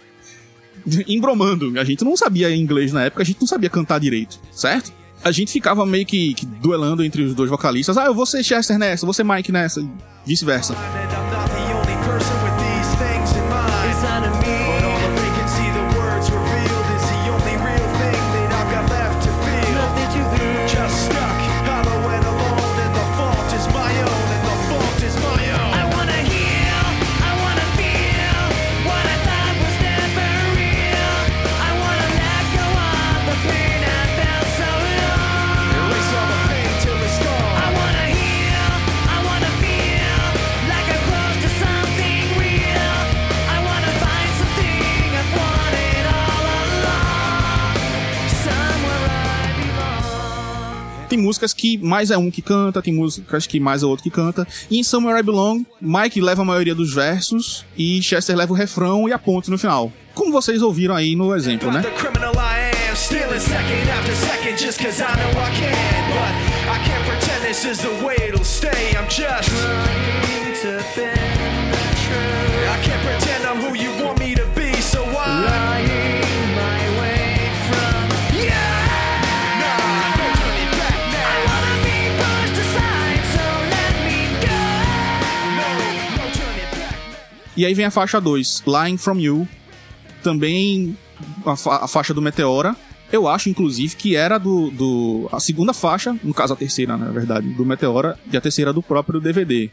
embromando. 1.08 1.80
A 1.80 1.84
gente 1.84 2.04
não 2.04 2.18
sabia 2.18 2.54
inglês 2.56 2.92
na 2.92 3.04
época, 3.06 3.22
a 3.22 3.26
gente 3.26 3.40
não 3.40 3.48
sabia 3.48 3.70
cantar 3.70 4.00
direito, 4.00 4.40
certo? 4.52 4.92
A 5.24 5.32
gente 5.32 5.52
ficava 5.52 5.86
meio 5.86 6.06
que, 6.06 6.34
que, 6.34 6.46
duelando 6.46 7.04
entre 7.04 7.24
os 7.24 7.34
dois 7.34 7.50
vocalistas. 7.50 7.98
Ah, 7.98 8.06
eu 8.06 8.14
vou 8.14 8.26
ser 8.26 8.44
Chester 8.44 8.78
nessa, 8.78 9.04
eu 9.04 9.08
vou 9.08 9.14
ser 9.14 9.24
Mike 9.24 9.52
nessa, 9.52 9.82
e 9.82 9.90
vice-versa. 10.26 10.76
Músicas 51.36 51.54
que 51.54 51.78
mais 51.78 52.12
é 52.12 52.18
um 52.18 52.32
que 52.32 52.42
canta, 52.42 52.82
tem 52.82 52.94
músicas 52.94 53.46
que 53.46 53.60
mais 53.60 53.84
é 53.84 53.86
outro 53.86 54.04
que 54.04 54.10
canta. 54.10 54.48
E 54.70 54.80
em 54.80 54.84
Somewhere 54.84 55.20
I 55.20 55.24
Belong, 55.24 55.66
Mike 55.82 56.22
leva 56.22 56.42
a 56.42 56.46
maioria 56.46 56.74
dos 56.74 56.94
versos 56.94 57.66
e 57.78 58.02
Chester 58.02 58.36
leva 58.36 58.54
o 58.54 58.56
refrão 58.56 59.08
e 59.08 59.14
a 59.14 59.20
ponte 59.20 59.52
no 59.52 59.58
final. 59.58 59.92
Como 60.14 60.32
vocês 60.32 60.62
ouviram 60.62 60.96
aí 60.96 61.16
no 61.16 61.36
exemplo, 61.36 61.70
né? 61.72 61.82
E 87.56 87.66
aí 87.66 87.74
vem 87.74 87.86
a 87.86 87.92
faixa 87.92 88.20
2, 88.20 88.64
Lying 88.68 88.98
From 88.98 89.20
You, 89.20 89.48
também 90.22 90.98
a, 91.46 91.56
fa 91.56 91.86
a 91.86 91.88
faixa 91.88 92.14
do 92.14 92.22
Meteora. 92.22 92.76
Eu 93.12 93.28
acho, 93.28 93.50
inclusive, 93.50 93.96
que 93.96 94.16
era 94.16 94.38
do, 94.38 94.72
do. 94.72 95.30
A 95.32 95.40
segunda 95.40 95.74
faixa, 95.74 96.18
no 96.24 96.34
caso 96.34 96.54
a 96.54 96.56
terceira, 96.56 96.98
na 96.98 97.12
verdade, 97.12 97.48
do 97.50 97.66
Meteora, 97.66 98.20
e 98.32 98.36
a 98.36 98.42
terceira 98.42 98.74
do 98.74 98.82
próprio 98.82 99.22
DVD. 99.22 99.70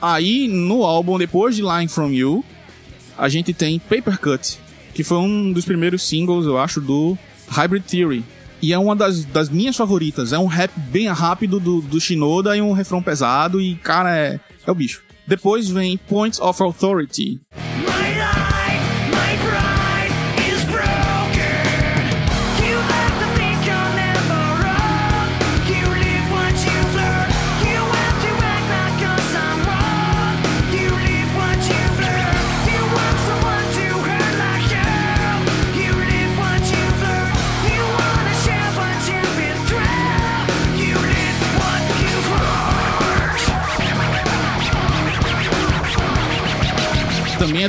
Aí, 0.00 0.46
no 0.46 0.84
álbum, 0.84 1.18
depois 1.18 1.56
de 1.56 1.62
Line 1.62 1.88
From 1.88 2.12
You, 2.12 2.44
a 3.18 3.28
gente 3.28 3.52
tem 3.52 3.80
Paper 3.80 4.20
Cut, 4.20 4.56
que 4.94 5.02
foi 5.02 5.18
um 5.18 5.52
dos 5.52 5.64
primeiros 5.64 6.06
singles, 6.06 6.46
eu 6.46 6.58
acho, 6.58 6.80
do 6.80 7.18
Hybrid 7.48 7.84
Theory. 7.84 8.24
E 8.62 8.72
é 8.72 8.78
uma 8.78 8.96
das, 8.96 9.24
das 9.24 9.48
minhas 9.48 9.76
favoritas. 9.76 10.32
É 10.32 10.38
um 10.38 10.46
rap 10.46 10.70
bem 10.76 11.08
rápido 11.08 11.60
do, 11.60 11.80
do 11.80 12.00
Shinoda 12.00 12.56
e 12.56 12.62
um 12.62 12.72
refrão 12.72 13.02
pesado. 13.02 13.60
E, 13.60 13.74
cara, 13.76 14.16
é, 14.16 14.40
é 14.66 14.70
o 14.70 14.74
bicho. 14.74 15.02
Depois 15.26 15.68
vem 15.68 15.96
Points 15.98 16.40
of 16.40 16.62
Authority. 16.62 17.40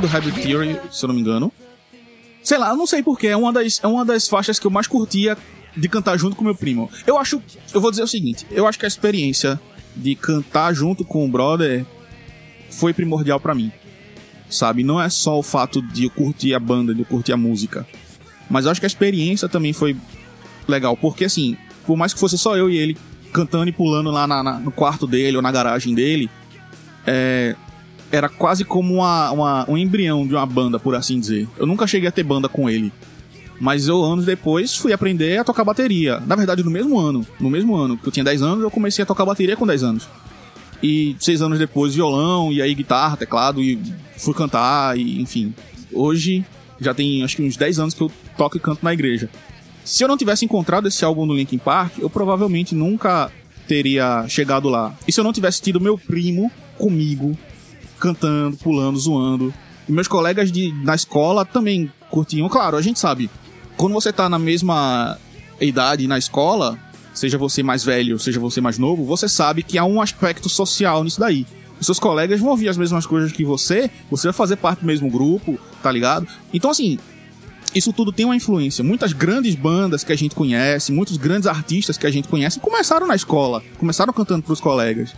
Do 0.08 0.14
Hybrid 0.14 0.42
Theory, 0.42 0.80
se 0.92 1.04
eu 1.04 1.08
não 1.08 1.16
me 1.16 1.22
engano. 1.22 1.52
Sei 2.42 2.58
lá, 2.58 2.70
eu 2.70 2.78
não 2.78 2.88
sei 2.88 3.04
porquê, 3.04 3.28
é 3.28 3.38
uma 3.38 3.52
das, 3.52 3.80
é 3.84 3.88
uma 3.88 4.06
das 4.06 4.28
faixas 4.28 4.58
que 4.58 4.66
eu 4.66 4.72
mais 4.72 4.88
curtia 4.88 5.38
de 5.76 5.90
cantar 5.90 6.18
junto 6.18 6.36
com 6.36 6.44
meu 6.44 6.56
primo. 6.56 6.90
Eu 7.06 7.18
acho, 7.18 7.42
eu 7.74 7.82
vou 7.82 7.92
dizer 7.92 8.04
o 8.04 8.08
seguinte, 8.08 8.48
eu 8.50 8.66
acho 8.66 8.80
que 8.80 8.86
a 8.86 8.88
experiência 8.88 9.60
de 9.96 10.16
cantar 10.16 10.74
junto 10.74 11.04
com 11.04 11.26
o 11.26 11.28
brother 11.30 11.86
foi 12.72 12.94
primordial 12.94 13.40
para 13.40 13.54
mim. 13.54 13.72
Sabe, 14.50 14.82
não 14.82 15.02
é 15.02 15.10
só 15.10 15.38
o 15.38 15.44
fato 15.44 15.82
de 15.82 16.06
eu 16.06 16.10
curtir 16.10 16.54
a 16.54 16.60
banda, 16.60 16.96
de 16.96 17.02
eu 17.02 17.06
curtir 17.06 17.34
a 17.34 17.38
música, 17.38 17.86
mas 18.50 18.64
eu 18.64 18.72
acho 18.72 18.80
que 18.80 18.86
a 18.86 18.88
experiência 18.88 19.50
também 19.50 19.74
foi 19.74 19.98
legal, 20.66 20.96
porque 20.96 21.26
assim, 21.26 21.58
por 21.86 21.98
mais 21.98 22.14
que 22.14 22.20
fosse 22.20 22.38
só 22.38 22.56
eu 22.56 22.70
e 22.70 22.78
ele 22.78 22.98
cantando 23.34 23.68
e 23.68 23.74
pulando 23.74 24.10
lá 24.10 24.26
na, 24.26 24.42
na, 24.42 24.54
no 24.58 24.72
quarto 24.72 25.06
dele 25.06 25.36
ou 25.36 25.44
na 25.44 25.52
garagem 25.52 25.94
dele, 25.94 26.30
é, 27.06 27.58
era 28.12 28.30
quase 28.30 28.64
como 28.64 28.96
uma, 28.96 29.32
uma, 29.32 29.70
um 29.70 29.78
embrião 29.78 30.26
de 30.26 30.34
uma 30.34 30.46
banda, 30.46 30.80
por 30.80 30.96
assim 30.96 31.20
dizer. 31.20 31.48
Eu 31.58 31.66
nunca 31.66 31.88
cheguei 31.88 32.08
a 32.08 32.12
ter 32.12 32.24
banda 32.24 32.48
com 32.48 32.70
ele. 32.70 32.92
Mas 33.60 33.88
eu, 33.88 34.04
anos 34.04 34.26
depois, 34.26 34.76
fui 34.76 34.94
aprender 34.94 35.40
a 35.40 35.44
tocar 35.44 35.64
bateria. 35.64 36.20
Na 36.26 36.36
verdade, 36.36 36.64
no 36.64 36.72
mesmo 36.72 37.00
ano. 37.00 37.26
No 37.40 37.50
mesmo 37.50 37.76
ano, 37.76 37.98
que 37.98 38.08
eu 38.08 38.12
tinha 38.12 38.24
10 38.24 38.42
anos, 38.42 38.64
eu 38.64 38.72
comecei 38.72 39.04
a 39.04 39.06
tocar 39.06 39.26
bateria 39.26 39.56
com 39.56 39.66
10 39.66 39.84
anos. 39.84 40.08
E 40.82 41.16
seis 41.20 41.42
anos 41.42 41.58
depois, 41.58 41.96
violão, 41.96 42.54
e 42.54 42.62
aí 42.62 42.76
guitarra, 42.76 43.18
teclado, 43.18 43.64
e 43.64 43.80
fui 44.16 44.34
cantar, 44.34 44.98
e 44.98 45.20
enfim. 45.20 45.54
Hoje, 45.92 46.46
já 46.80 46.94
tem 46.94 47.24
acho 47.24 47.36
que 47.36 47.42
uns 47.42 47.58
10 47.58 47.80
anos 47.80 47.94
que 47.96 48.02
eu 48.02 48.12
toco 48.38 48.58
e 48.58 48.60
canto 48.60 48.84
na 48.84 48.94
igreja. 48.94 49.28
Se 49.84 50.04
eu 50.04 50.08
não 50.08 50.18
tivesse 50.18 50.46
encontrado 50.46 50.88
esse 50.88 51.04
álbum 51.04 51.26
no 51.26 51.34
Linkin 51.34 51.58
Park, 51.58 51.98
eu 51.98 52.10
provavelmente 52.10 52.76
nunca 52.76 53.32
teria 53.68 54.26
chegado 54.28 54.70
lá. 54.70 54.94
E 55.08 55.12
se 55.12 55.20
eu 55.20 55.24
não 55.24 55.34
tivesse 55.34 55.62
tido 55.62 55.82
meu 55.82 55.98
primo 55.98 56.52
comigo 56.78 57.36
cantando, 58.00 58.58
pulando, 58.58 59.00
zoando. 59.00 59.54
E 59.88 59.92
meus 59.92 60.08
colegas 60.08 60.52
de, 60.52 60.72
na 60.84 60.96
escola 60.96 61.46
também 61.46 61.92
curtiam. 62.10 62.48
Claro, 62.50 62.78
a 62.78 62.82
gente 62.82 63.00
sabe, 63.00 63.30
quando 63.76 63.94
você 63.94 64.12
tá 64.12 64.30
na 64.30 64.40
mesma 64.40 65.18
idade 65.60 66.08
na 66.08 66.18
escola, 66.18 66.78
seja 67.14 67.38
você 67.38 67.64
mais 67.64 67.84
velho, 67.84 68.20
seja 68.20 68.40
você 68.40 68.62
mais 68.62 68.78
novo, 68.78 69.04
você 69.04 69.28
sabe 69.28 69.64
que 69.64 69.78
há 69.78 69.86
um 69.86 70.02
aspecto 70.02 70.50
social 70.50 71.04
nisso 71.04 71.20
daí. 71.20 71.46
Os 71.80 71.86
seus 71.86 72.00
colegas 72.00 72.40
vão 72.40 72.50
ouvir 72.50 72.70
as 72.70 72.78
mesmas 72.78 73.06
coisas 73.06 73.32
que 73.32 73.46
você, 73.46 73.90
você 74.10 74.28
vai 74.28 74.34
fazer 74.34 74.56
parte 74.56 74.80
do 74.80 74.86
mesmo 74.86 75.10
grupo, 75.10 75.60
tá 75.82 75.92
ligado? 75.92 76.28
Então, 76.52 76.72
assim, 76.72 76.98
isso 77.74 77.94
tudo 77.94 78.12
tem 78.12 78.26
uma 78.26 78.36
influência. 78.36 78.84
Muitas 78.84 79.14
grandes 79.14 79.54
bandas 79.54 80.04
que 80.04 80.12
a 80.12 80.16
gente 80.16 80.34
conhece, 80.34 80.92
muitos 80.92 81.18
grandes 81.18 81.48
artistas 81.48 81.98
que 81.98 82.08
a 82.08 82.12
gente 82.12 82.28
conhece 82.28 82.60
começaram 82.60 83.06
na 83.06 83.16
escola, 83.16 83.64
começaram 83.78 84.12
cantando 84.12 84.42
pros 84.42 84.60
colegas. 84.60 85.14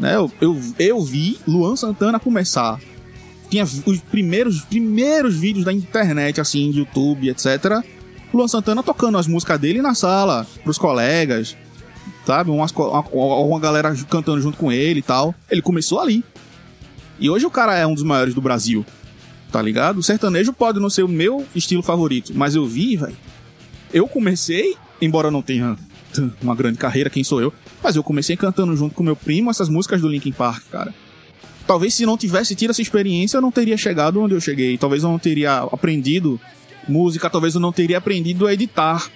Né? 0.00 0.16
Eu, 0.16 0.32
eu, 0.40 0.60
eu 0.78 1.00
vi 1.02 1.38
Luan 1.46 1.76
Santana 1.76 2.18
começar. 2.18 2.80
Tinha 3.50 3.64
os 3.64 4.00
primeiros, 4.10 4.62
primeiros 4.62 5.36
vídeos 5.36 5.64
da 5.64 5.72
internet, 5.72 6.40
assim, 6.40 6.70
de 6.70 6.78
YouTube, 6.78 7.28
etc. 7.28 7.84
Luan 8.32 8.48
Santana 8.48 8.82
tocando 8.82 9.18
as 9.18 9.26
músicas 9.26 9.60
dele 9.60 9.82
na 9.82 9.94
sala, 9.94 10.46
pros 10.62 10.78
colegas, 10.78 11.56
sabe? 12.24 12.50
Uma, 12.50 12.66
uma, 13.12 13.36
uma 13.36 13.60
galera 13.60 13.94
cantando 14.08 14.40
junto 14.40 14.56
com 14.56 14.72
ele 14.72 15.00
e 15.00 15.02
tal. 15.02 15.34
Ele 15.50 15.60
começou 15.60 16.00
ali. 16.00 16.24
E 17.18 17.28
hoje 17.28 17.44
o 17.44 17.50
cara 17.50 17.76
é 17.76 17.86
um 17.86 17.92
dos 17.92 18.04
maiores 18.04 18.34
do 18.34 18.40
Brasil, 18.40 18.86
tá 19.52 19.60
ligado? 19.60 19.98
O 19.98 20.02
sertanejo 20.02 20.52
pode 20.54 20.80
não 20.80 20.88
ser 20.88 21.02
o 21.02 21.08
meu 21.08 21.44
estilo 21.54 21.82
favorito, 21.82 22.32
mas 22.34 22.54
eu 22.54 22.64
vi, 22.66 22.96
velho. 22.96 23.16
Eu 23.92 24.08
comecei, 24.08 24.76
embora 25.02 25.30
não 25.30 25.42
tenha 25.42 25.76
uma 26.42 26.54
grande 26.54 26.78
carreira, 26.78 27.10
quem 27.10 27.24
sou 27.24 27.40
eu? 27.40 27.52
Mas 27.82 27.96
eu 27.96 28.02
comecei 28.02 28.36
cantando 28.36 28.76
junto 28.76 28.94
com 28.94 29.02
meu 29.02 29.16
primo 29.16 29.50
essas 29.50 29.68
músicas 29.68 30.00
do 30.00 30.08
Linkin 30.08 30.32
Park, 30.32 30.64
cara. 30.70 30.94
Talvez 31.66 31.94
se 31.94 32.04
não 32.04 32.16
tivesse 32.16 32.54
tido 32.54 32.70
essa 32.70 32.82
experiência, 32.82 33.36
eu 33.36 33.40
não 33.40 33.52
teria 33.52 33.76
chegado 33.76 34.20
onde 34.20 34.34
eu 34.34 34.40
cheguei. 34.40 34.76
Talvez 34.76 35.02
eu 35.02 35.08
não 35.08 35.18
teria 35.18 35.58
aprendido 35.58 36.40
música, 36.88 37.30
talvez 37.30 37.54
eu 37.54 37.60
não 37.60 37.72
teria 37.72 37.98
aprendido 37.98 38.46
a 38.46 38.52
editar, 38.52 39.08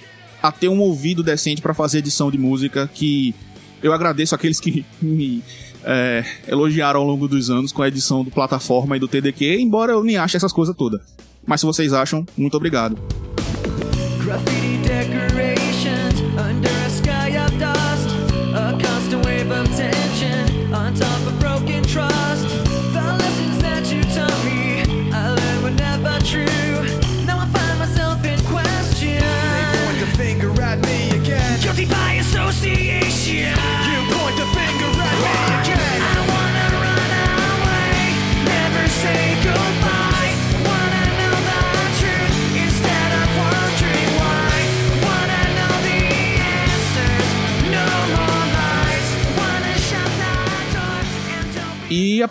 a 0.43 0.53
ter 0.53 0.69
um 0.69 0.81
ouvido 0.81 1.23
decente 1.23 1.61
para 1.61 1.75
fazer 1.75 1.99
edição 1.99 2.31
de 2.31 2.39
música, 2.39 2.89
que 2.93 3.35
eu 3.83 3.93
agradeço 3.93 4.35
aqueles 4.35 4.61
que 4.61 4.85
me 5.03 5.43
é, 5.85 6.25
elogiaram 6.47 7.01
ao 7.01 7.07
longo 7.07 7.27
dos 7.27 7.51
anos 7.51 7.73
com 7.73 7.83
a 7.83 7.89
edição 7.89 8.25
do 8.25 8.31
plataforma 8.31 8.97
e 8.97 9.01
do 9.01 9.09
TDQ, 9.09 9.59
embora 9.61 9.93
eu 9.93 10.03
nem 10.03 10.17
ache 10.17 10.37
essas 10.37 10.53
coisas 10.53 10.75
todas. 10.77 11.01
Mas 11.47 11.61
se 11.61 11.67
vocês 11.67 11.93
acham, 11.93 12.27
muito 12.37 12.57
obrigado. 12.57 12.97
Graffiti 14.25 14.75
decorations 14.89 16.21
under 16.39 16.84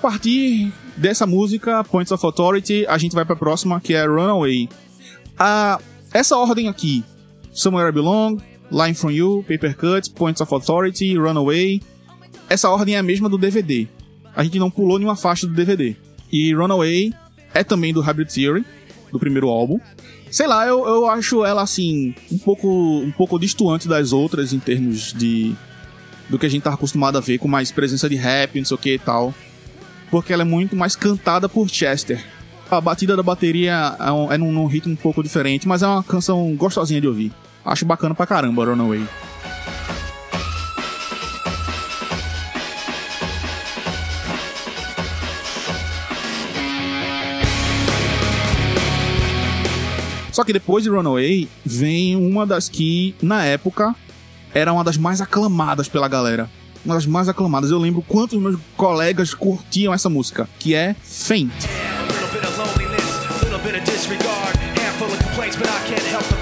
partir 0.03 0.69
dessa 0.97 1.25
música, 1.25 1.81
Points 1.85 2.11
of 2.11 2.25
Authority, 2.25 2.85
a 2.87 2.97
gente 2.97 3.15
vai 3.15 3.23
pra 3.23 3.37
próxima, 3.37 3.79
que 3.79 3.93
é 3.93 4.05
Runaway. 4.05 4.67
A, 5.39 5.79
essa 6.13 6.35
ordem 6.35 6.67
aqui, 6.67 7.05
Somewhere 7.53 7.89
I 7.89 7.93
Belong, 7.93 8.37
Line 8.69 8.93
From 8.93 9.11
You, 9.11 9.45
Paper 9.47 9.77
Cut, 9.77 10.09
Points 10.09 10.41
of 10.41 10.53
Authority, 10.53 11.17
Runaway, 11.17 11.81
essa 12.49 12.69
ordem 12.69 12.95
é 12.95 12.97
a 12.97 13.03
mesma 13.03 13.29
do 13.29 13.37
DVD. 13.37 13.87
A 14.35 14.43
gente 14.43 14.59
não 14.59 14.69
pulou 14.69 14.99
nenhuma 14.99 15.15
faixa 15.15 15.47
do 15.47 15.53
DVD. 15.53 15.95
E 16.29 16.53
Runaway 16.53 17.13
é 17.53 17.63
também 17.63 17.93
do 17.93 18.01
Hybrid 18.01 18.27
Theory, 18.29 18.65
do 19.09 19.17
primeiro 19.17 19.47
álbum. 19.47 19.79
Sei 20.29 20.47
lá, 20.47 20.67
eu, 20.67 20.85
eu 20.85 21.07
acho 21.07 21.45
ela 21.45 21.61
assim, 21.61 22.13
um 22.29 22.37
pouco, 22.37 22.67
um 22.67 23.11
pouco 23.11 23.39
distoante 23.39 23.87
das 23.87 24.11
outras 24.11 24.51
em 24.51 24.59
termos 24.59 25.13
de 25.13 25.55
do 26.29 26.37
que 26.37 26.45
a 26.45 26.49
gente 26.49 26.63
tá 26.63 26.73
acostumado 26.73 27.17
a 27.17 27.21
ver, 27.21 27.37
com 27.37 27.47
mais 27.47 27.71
presença 27.71 28.09
de 28.09 28.15
rap, 28.15 28.57
não 28.57 28.65
sei 28.65 28.75
o 28.75 28.77
que 28.77 28.93
e 28.95 28.99
tal. 28.99 29.33
Porque 30.13 30.31
ela 30.31 30.43
é 30.43 30.45
muito 30.45 30.75
mais 30.75 30.95
cantada 30.95 31.49
por 31.49 31.67
Chester. 31.67 32.23
A 32.69 32.79
batida 32.79 33.17
da 33.17 33.23
bateria 33.23 33.95
é, 33.99 34.11
um, 34.11 34.31
é 34.31 34.37
num, 34.37 34.51
num 34.51 34.67
ritmo 34.67 34.93
um 34.93 34.95
pouco 34.95 35.23
diferente, 35.23 35.67
mas 35.67 35.81
é 35.81 35.87
uma 35.87 36.03
canção 36.03 36.55
gostosinha 36.55 37.01
de 37.01 37.07
ouvir. 37.07 37.33
Acho 37.65 37.83
bacana 37.83 38.13
pra 38.13 38.27
caramba, 38.27 38.63
Runaway. 38.63 39.03
Só 50.31 50.43
que 50.43 50.53
depois 50.53 50.83
de 50.83 50.91
Runaway 50.91 51.49
vem 51.65 52.15
uma 52.15 52.45
das 52.45 52.69
que, 52.69 53.15
na 53.19 53.43
época, 53.43 53.95
era 54.53 54.71
uma 54.71 54.83
das 54.83 54.95
mais 54.95 55.21
aclamadas 55.21 55.89
pela 55.89 56.07
galera. 56.07 56.47
Uma 56.85 56.95
das 56.95 57.05
mais 57.05 57.29
aclamadas. 57.29 57.71
Eu 57.71 57.79
lembro 57.79 58.03
quantos 58.07 58.39
meus 58.39 58.59
colegas 58.75 59.33
curtiam 59.33 59.93
essa 59.93 60.09
música, 60.09 60.47
que 60.59 60.75
é 60.75 60.95
Faint. 61.01 61.51
A 61.51 62.11
little 62.11 62.27
bit 62.29 62.45
of 62.45 62.57
loneliness, 62.57 63.43
little 63.43 63.59
bit 63.59 63.75
of 63.75 63.85
disregard. 63.85 64.57
Handful 64.77 65.07
of 65.07 65.17
complaints, 65.23 65.55
but 65.55 65.67
I 65.67 66.09
help 66.11 66.33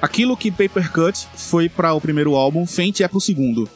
Aquilo 0.00 0.36
que 0.36 0.50
Paper 0.50 0.92
Cut 0.92 1.26
foi 1.34 1.68
para 1.68 1.92
o 1.92 2.00
primeiro 2.00 2.34
álbum, 2.36 2.66
Faint 2.66 3.00
é 3.00 3.08
pro 3.08 3.20
segundo. 3.20 3.68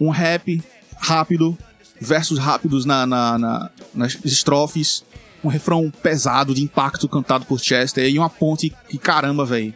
Um 0.00 0.08
rap 0.10 0.62
rápido, 0.98 1.56
versos 2.00 2.38
rápidos 2.38 2.84
na, 2.84 3.04
na- 3.06 3.38
na- 3.38 3.70
nas 3.94 4.18
estrofes, 4.24 5.04
um 5.44 5.48
refrão 5.48 5.92
pesado 6.02 6.54
de 6.54 6.62
impacto 6.62 7.08
cantado 7.08 7.44
por 7.44 7.60
Chester 7.60 8.08
e 8.08 8.18
uma 8.18 8.30
ponte 8.30 8.72
que 8.88 8.96
caramba, 8.98 9.44
velho. 9.44 9.74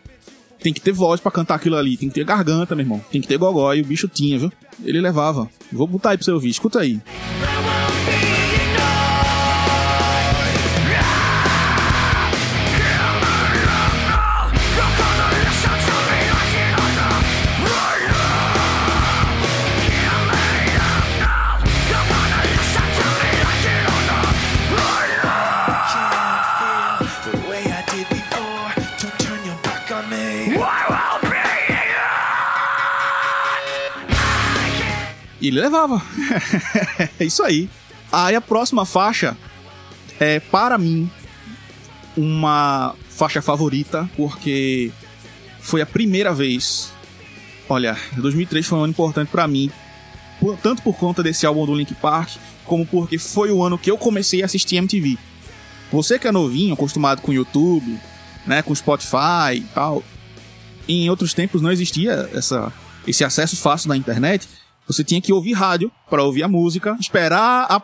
Tem 0.60 0.72
que 0.72 0.80
ter 0.80 0.92
voz 0.92 1.20
pra 1.20 1.30
cantar 1.30 1.56
aquilo 1.56 1.76
ali, 1.76 1.96
tem 1.96 2.08
que 2.08 2.14
ter 2.14 2.24
garganta, 2.24 2.74
meu 2.74 2.84
irmão. 2.84 3.04
Tem 3.10 3.20
que 3.20 3.26
ter 3.28 3.36
gogó 3.36 3.74
e 3.74 3.80
o 3.82 3.84
bicho 3.84 4.08
tinha, 4.08 4.38
viu? 4.38 4.52
Ele 4.84 5.00
levava. 5.00 5.50
Vou 5.72 5.86
botar 5.86 6.10
aí 6.10 6.16
pra 6.16 6.24
você 6.24 6.30
ouvir, 6.30 6.50
escuta 6.50 6.80
aí. 6.80 6.92
I 6.92 7.71
E 35.42 35.48
ele 35.48 35.60
levava. 35.60 36.00
é 37.20 37.24
isso 37.26 37.42
aí. 37.42 37.68
Aí 38.10 38.34
a 38.34 38.40
próxima 38.40 38.86
faixa 38.86 39.36
é, 40.20 40.38
para 40.40 40.78
mim, 40.78 41.10
uma 42.16 42.94
faixa 43.08 43.40
favorita, 43.42 44.08
porque 44.16 44.90
foi 45.60 45.80
a 45.82 45.86
primeira 45.86 46.32
vez. 46.34 46.92
Olha, 47.68 47.96
2003 48.16 48.66
foi 48.66 48.78
um 48.78 48.82
ano 48.84 48.90
importante 48.90 49.28
pra 49.28 49.48
mim, 49.48 49.70
por- 50.40 50.56
tanto 50.58 50.82
por 50.82 50.96
conta 50.96 51.22
desse 51.22 51.46
álbum 51.46 51.64
do 51.66 51.74
Link 51.74 51.94
Park, 51.94 52.30
como 52.64 52.84
porque 52.86 53.18
foi 53.18 53.50
o 53.50 53.62
ano 53.62 53.78
que 53.78 53.90
eu 53.90 53.96
comecei 53.98 54.42
a 54.42 54.46
assistir 54.46 54.76
MTV. 54.76 55.18
Você 55.90 56.18
que 56.18 56.26
é 56.28 56.32
novinho, 56.32 56.74
acostumado 56.74 57.20
com 57.20 57.32
YouTube, 57.32 57.98
né, 58.46 58.62
com 58.62 58.74
Spotify 58.74 59.56
e 59.56 59.60
tal, 59.74 60.02
em 60.88 61.08
outros 61.08 61.32
tempos 61.34 61.62
não 61.62 61.70
existia 61.70 62.28
essa, 62.34 62.72
esse 63.06 63.24
acesso 63.24 63.56
fácil 63.56 63.88
na 63.88 63.96
internet. 63.96 64.48
Você 64.86 65.02
tinha 65.04 65.20
que 65.20 65.32
ouvir 65.32 65.52
rádio 65.52 65.90
para 66.10 66.22
ouvir 66.22 66.42
a 66.42 66.48
música, 66.48 66.96
esperar 67.00 67.66
a- 67.70 67.82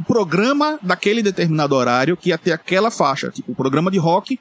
o 0.00 0.04
programa 0.04 0.78
daquele 0.82 1.22
determinado 1.22 1.74
horário 1.74 2.16
que 2.16 2.30
ia 2.30 2.38
ter 2.38 2.52
aquela 2.52 2.90
faixa. 2.90 3.30
Tipo, 3.30 3.52
o 3.52 3.54
programa 3.54 3.90
de 3.90 3.98
rock 3.98 4.38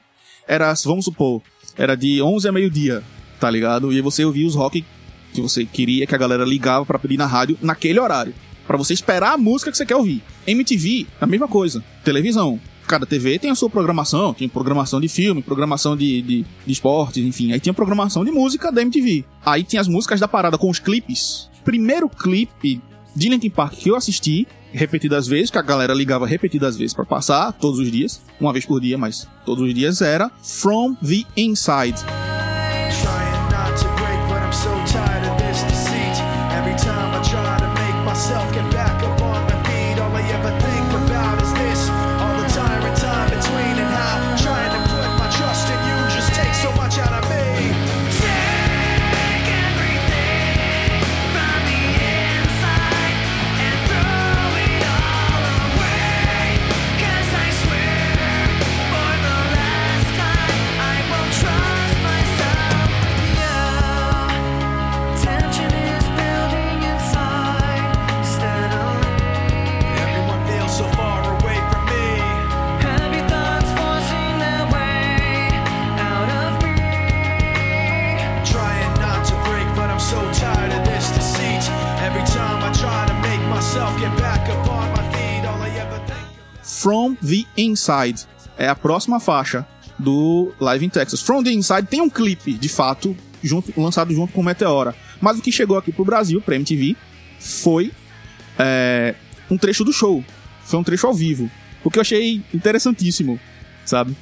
era, 0.47 0.73
vamos 0.85 1.05
supor, 1.05 1.41
era 1.77 1.95
de 1.95 2.21
11 2.21 2.47
a 2.47 2.51
meio-dia, 2.51 3.03
tá 3.39 3.49
ligado? 3.49 3.93
E 3.93 4.01
você 4.01 4.25
ouvia 4.25 4.47
os 4.47 4.55
rock 4.55 4.83
que 5.31 5.41
você 5.41 5.65
queria 5.65 6.05
que 6.07 6.15
a 6.15 6.17
galera 6.17 6.43
ligava 6.43 6.85
para 6.85 6.97
pedir 6.99 7.17
na 7.17 7.25
rádio 7.25 7.57
naquele 7.61 7.99
horário. 7.99 8.33
Pra 8.65 8.77
você 8.77 8.93
esperar 8.93 9.33
a 9.33 9.37
música 9.37 9.69
que 9.71 9.77
você 9.77 9.85
quer 9.85 9.95
ouvir. 9.95 10.23
MTV, 10.47 11.05
a 11.19 11.25
mesma 11.27 11.47
coisa. 11.47 11.83
Televisão. 12.03 12.59
Cada 12.87 13.05
TV 13.05 13.37
tem 13.39 13.49
a 13.51 13.55
sua 13.55 13.69
programação. 13.69 14.33
Tinha 14.33 14.49
programação 14.49 14.99
de 15.01 15.07
filme, 15.07 15.41
programação 15.41 15.95
de, 15.97 16.21
de, 16.21 16.45
de 16.65 16.71
esportes, 16.71 17.23
enfim. 17.25 17.51
Aí 17.51 17.59
tinha 17.59 17.73
programação 17.73 18.23
de 18.25 18.31
música 18.31 18.71
da 18.71 18.81
MTV. 18.81 19.25
Aí 19.45 19.63
tinha 19.63 19.81
as 19.81 19.87
músicas 19.87 20.19
da 20.19 20.27
parada 20.27 20.57
com 20.57 20.69
os 20.69 20.79
clipes. 20.79 21.49
Primeiro 21.63 22.09
clipe 22.09 22.81
de 23.15 23.29
Linkin 23.29 23.49
Park 23.49 23.73
que 23.75 23.89
eu 23.89 23.95
assisti, 23.95 24.47
repetidas 24.71 25.27
vezes, 25.27 25.51
que 25.51 25.57
a 25.57 25.61
galera 25.61 25.93
ligava 25.93 26.25
repetidas 26.25 26.75
vezes 26.77 26.93
pra 26.93 27.05
passar, 27.05 27.53
todos 27.53 27.79
os 27.79 27.91
dias. 27.91 28.21
Uma 28.39 28.51
vez 28.51 28.65
por 28.65 28.81
dia, 28.81 28.97
mas 28.97 29.27
todos 29.45 29.63
os 29.63 29.73
dias 29.73 30.01
era 30.01 30.29
From 30.41 30.95
the 30.95 31.23
Inside. 31.37 31.99
Break, 33.97 34.53
so 34.53 34.69
deceit. 35.67 36.17
Every 36.51 36.75
time 36.75 37.13
I 37.13 37.21
try 37.23 37.57
to 37.59 37.67
make 37.73 38.05
myself 38.05 38.51
get 38.53 38.72
From 86.83 87.15
the 87.15 87.45
Inside 87.55 88.25
é 88.57 88.67
a 88.67 88.75
próxima 88.75 89.17
faixa 89.17 89.65
do 89.97 90.51
Live 90.59 90.85
in 90.85 90.89
Texas. 90.89 91.21
From 91.21 91.41
the 91.41 91.49
Inside 91.49 91.87
tem 91.87 92.01
um 92.01 92.09
clipe, 92.09 92.51
de 92.55 92.67
fato, 92.67 93.15
junto, 93.41 93.71
lançado 93.79 94.13
junto 94.13 94.33
com 94.33 94.43
Meteora. 94.43 94.93
Mas 95.21 95.39
o 95.39 95.41
que 95.41 95.49
chegou 95.49 95.77
aqui 95.77 95.93
pro 95.93 96.03
Brasil, 96.03 96.41
pra 96.41 96.57
MTV, 96.57 96.97
foi 97.39 97.89
é, 98.59 99.15
um 99.49 99.57
trecho 99.57 99.85
do 99.85 99.93
show. 99.93 100.21
Foi 100.65 100.77
um 100.77 100.83
trecho 100.83 101.07
ao 101.07 101.13
vivo. 101.13 101.49
O 101.85 101.89
que 101.89 101.99
eu 101.99 102.01
achei 102.01 102.41
interessantíssimo, 102.53 103.39
sabe? 103.85 104.13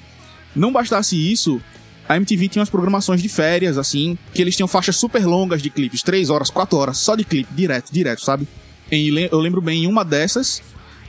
Não 0.56 0.71
bastasse 0.71 1.15
isso, 1.15 1.60
a 2.08 2.15
MTV 2.15 2.47
tinha 2.47 2.62
umas 2.62 2.69
programações 2.69 3.24
de 3.24 3.28
férias, 3.28 3.80
assim, 3.80 4.15
que 4.36 4.39
eles 4.39 4.56
tinham 4.56 4.67
faixas 4.67 4.97
super 4.97 5.26
longas 5.26 5.63
de 5.63 5.71
clipes, 5.71 6.04
3 6.04 6.30
horas, 6.30 6.52
4 6.52 6.78
horas, 6.78 7.00
só 7.00 7.15
de 7.15 7.24
clipe, 7.24 7.52
direto, 7.56 7.91
direto, 7.91 8.24
sabe? 8.24 8.47
Eu 8.91 9.39
lembro 9.39 9.62
bem, 9.62 9.86
em 9.86 9.88
uma 9.88 10.06
dessas, 10.06 10.62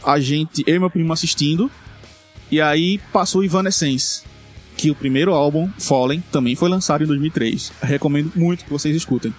a 0.05 0.19
gente, 0.21 0.63
eu 0.67 0.77
e 0.77 0.79
meu 0.79 0.91
primo 0.91 1.13
assistindo, 1.13 1.71
e 2.51 2.61
aí 2.61 2.99
passou 3.13 3.45
Evanescence, 3.45 4.23
que 4.77 4.91
o 4.91 4.95
primeiro 4.95 5.33
álbum, 5.33 5.71
Fallen, 5.79 6.23
também 6.31 6.55
foi 6.55 6.69
lançado 6.69 7.05
em 7.05 7.07
2003. 7.07 7.73
Recomendo 7.83 8.33
muito 8.35 8.65
que 8.65 8.71
vocês 8.71 8.95
escutem. 8.95 9.35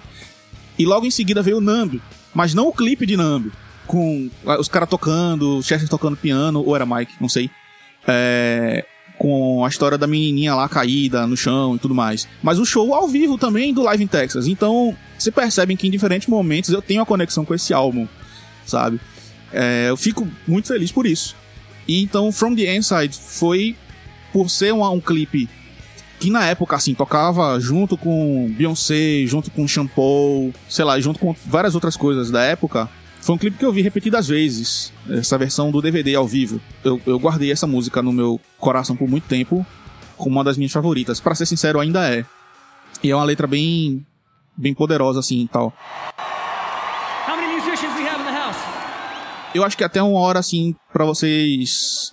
E 0.78 0.86
logo 0.86 1.06
em 1.06 1.12
seguida 1.12 1.42
veio 1.42 1.62
Nambi, 1.62 2.02
mas 2.34 2.54
não 2.54 2.68
o 2.68 2.74
clipe 2.74 3.06
de 3.06 3.16
Nambi, 3.16 3.52
com 3.86 4.30
ah, 4.46 4.60
os 4.60 4.68
caras 4.68 4.90
tocando, 4.90 5.58
o 5.58 5.64
Chester 5.64 5.88
tocando 5.88 6.18
piano, 6.18 6.64
ou 6.66 6.76
era 6.76 6.86
Mike, 6.86 7.14
não 7.20 7.30
sei. 7.30 7.50
É, 8.08 8.86
com 9.18 9.64
a 9.64 9.70
história 9.70 9.98
da 9.98 10.08
menininha 10.08 10.56
lá 10.56 10.68
caída 10.68 11.28
no 11.28 11.38
chão 11.38 11.76
e 11.76 11.80
tudo 11.80 11.94
mais. 11.94 12.28
Mas 12.42 12.60
o 12.60 12.66
show 12.66 12.94
ao 12.94 13.08
vivo 13.08 13.38
também 13.38 13.74
do 13.74 13.84
Live 13.84 14.04
in 14.04 14.08
Texas. 14.08 14.48
Então, 14.48 14.96
você 15.18 15.32
percebe 15.32 15.76
que 15.76 15.88
em 15.88 15.92
diferentes 15.92 16.28
momentos 16.28 16.72
eu 16.72 16.82
tenho 16.82 17.02
a 17.02 17.06
conexão 17.06 17.46
com 17.46 17.54
esse 17.54 17.74
álbum, 17.74 18.08
sabe? 18.66 19.00
É, 19.54 19.90
eu 19.90 19.96
fico 19.96 20.28
muito 20.48 20.68
feliz 20.68 20.92
por 20.92 21.06
isso. 21.06 21.36
E 21.88 22.02
então, 22.02 22.32
From 22.32 22.56
the 22.56 22.76
Inside 22.76 23.16
foi 23.16 23.76
por 24.32 24.50
ser 24.50 24.74
um, 24.74 25.00
clipe 25.00 25.48
que 26.20 26.32
na 26.32 26.46
época, 26.46 26.76
assim, 26.76 26.94
tocava 26.94 27.60
junto 27.60 27.98
com 27.98 28.50
Beyoncé, 28.58 29.26
junto 29.28 29.52
com 29.52 29.68
Shampoo, 29.68 30.54
sei 30.70 30.86
lá, 30.86 31.00
junto 31.00 31.20
com 31.20 31.36
várias 31.46 31.76
outras 31.76 31.98
coisas 31.98 32.32
da 32.32 32.42
época. 32.42 32.90
Foi 33.20 33.36
um 33.36 33.38
clipe 33.38 33.58
que 33.58 33.66
eu 33.66 33.72
vi 33.72 33.82
repetidas 33.82 34.28
vezes, 34.28 34.92
essa 35.10 35.38
versão 35.38 35.70
do 35.70 35.82
DVD 35.82 36.16
ao 36.16 36.28
vivo. 36.28 36.60
Eu, 36.84 37.00
eu 37.06 37.20
guardei 37.20 37.52
essa 37.52 37.68
música 37.68 38.02
no 38.02 38.12
meu 38.12 38.40
coração 38.58 38.96
por 38.96 39.08
muito 39.08 39.26
tempo, 39.28 39.66
como 40.18 40.38
uma 40.38 40.44
das 40.44 40.58
minhas 40.58 40.72
favoritas. 40.72 41.20
Pra 41.20 41.36
ser 41.36 41.46
sincero, 41.46 41.80
ainda 41.80 42.10
é. 42.10 42.26
E 43.02 43.12
é 43.12 43.16
uma 43.16 43.24
letra 43.24 43.46
bem, 43.46 44.06
bem 44.56 44.74
poderosa, 44.74 45.20
assim, 45.20 45.42
e 45.42 45.48
tal. 45.48 45.74
Eu 49.54 49.64
acho 49.64 49.78
que 49.78 49.84
até 49.84 50.02
uma 50.02 50.20
hora, 50.20 50.40
assim, 50.40 50.76
pra 50.92 51.06
vocês 51.06 52.12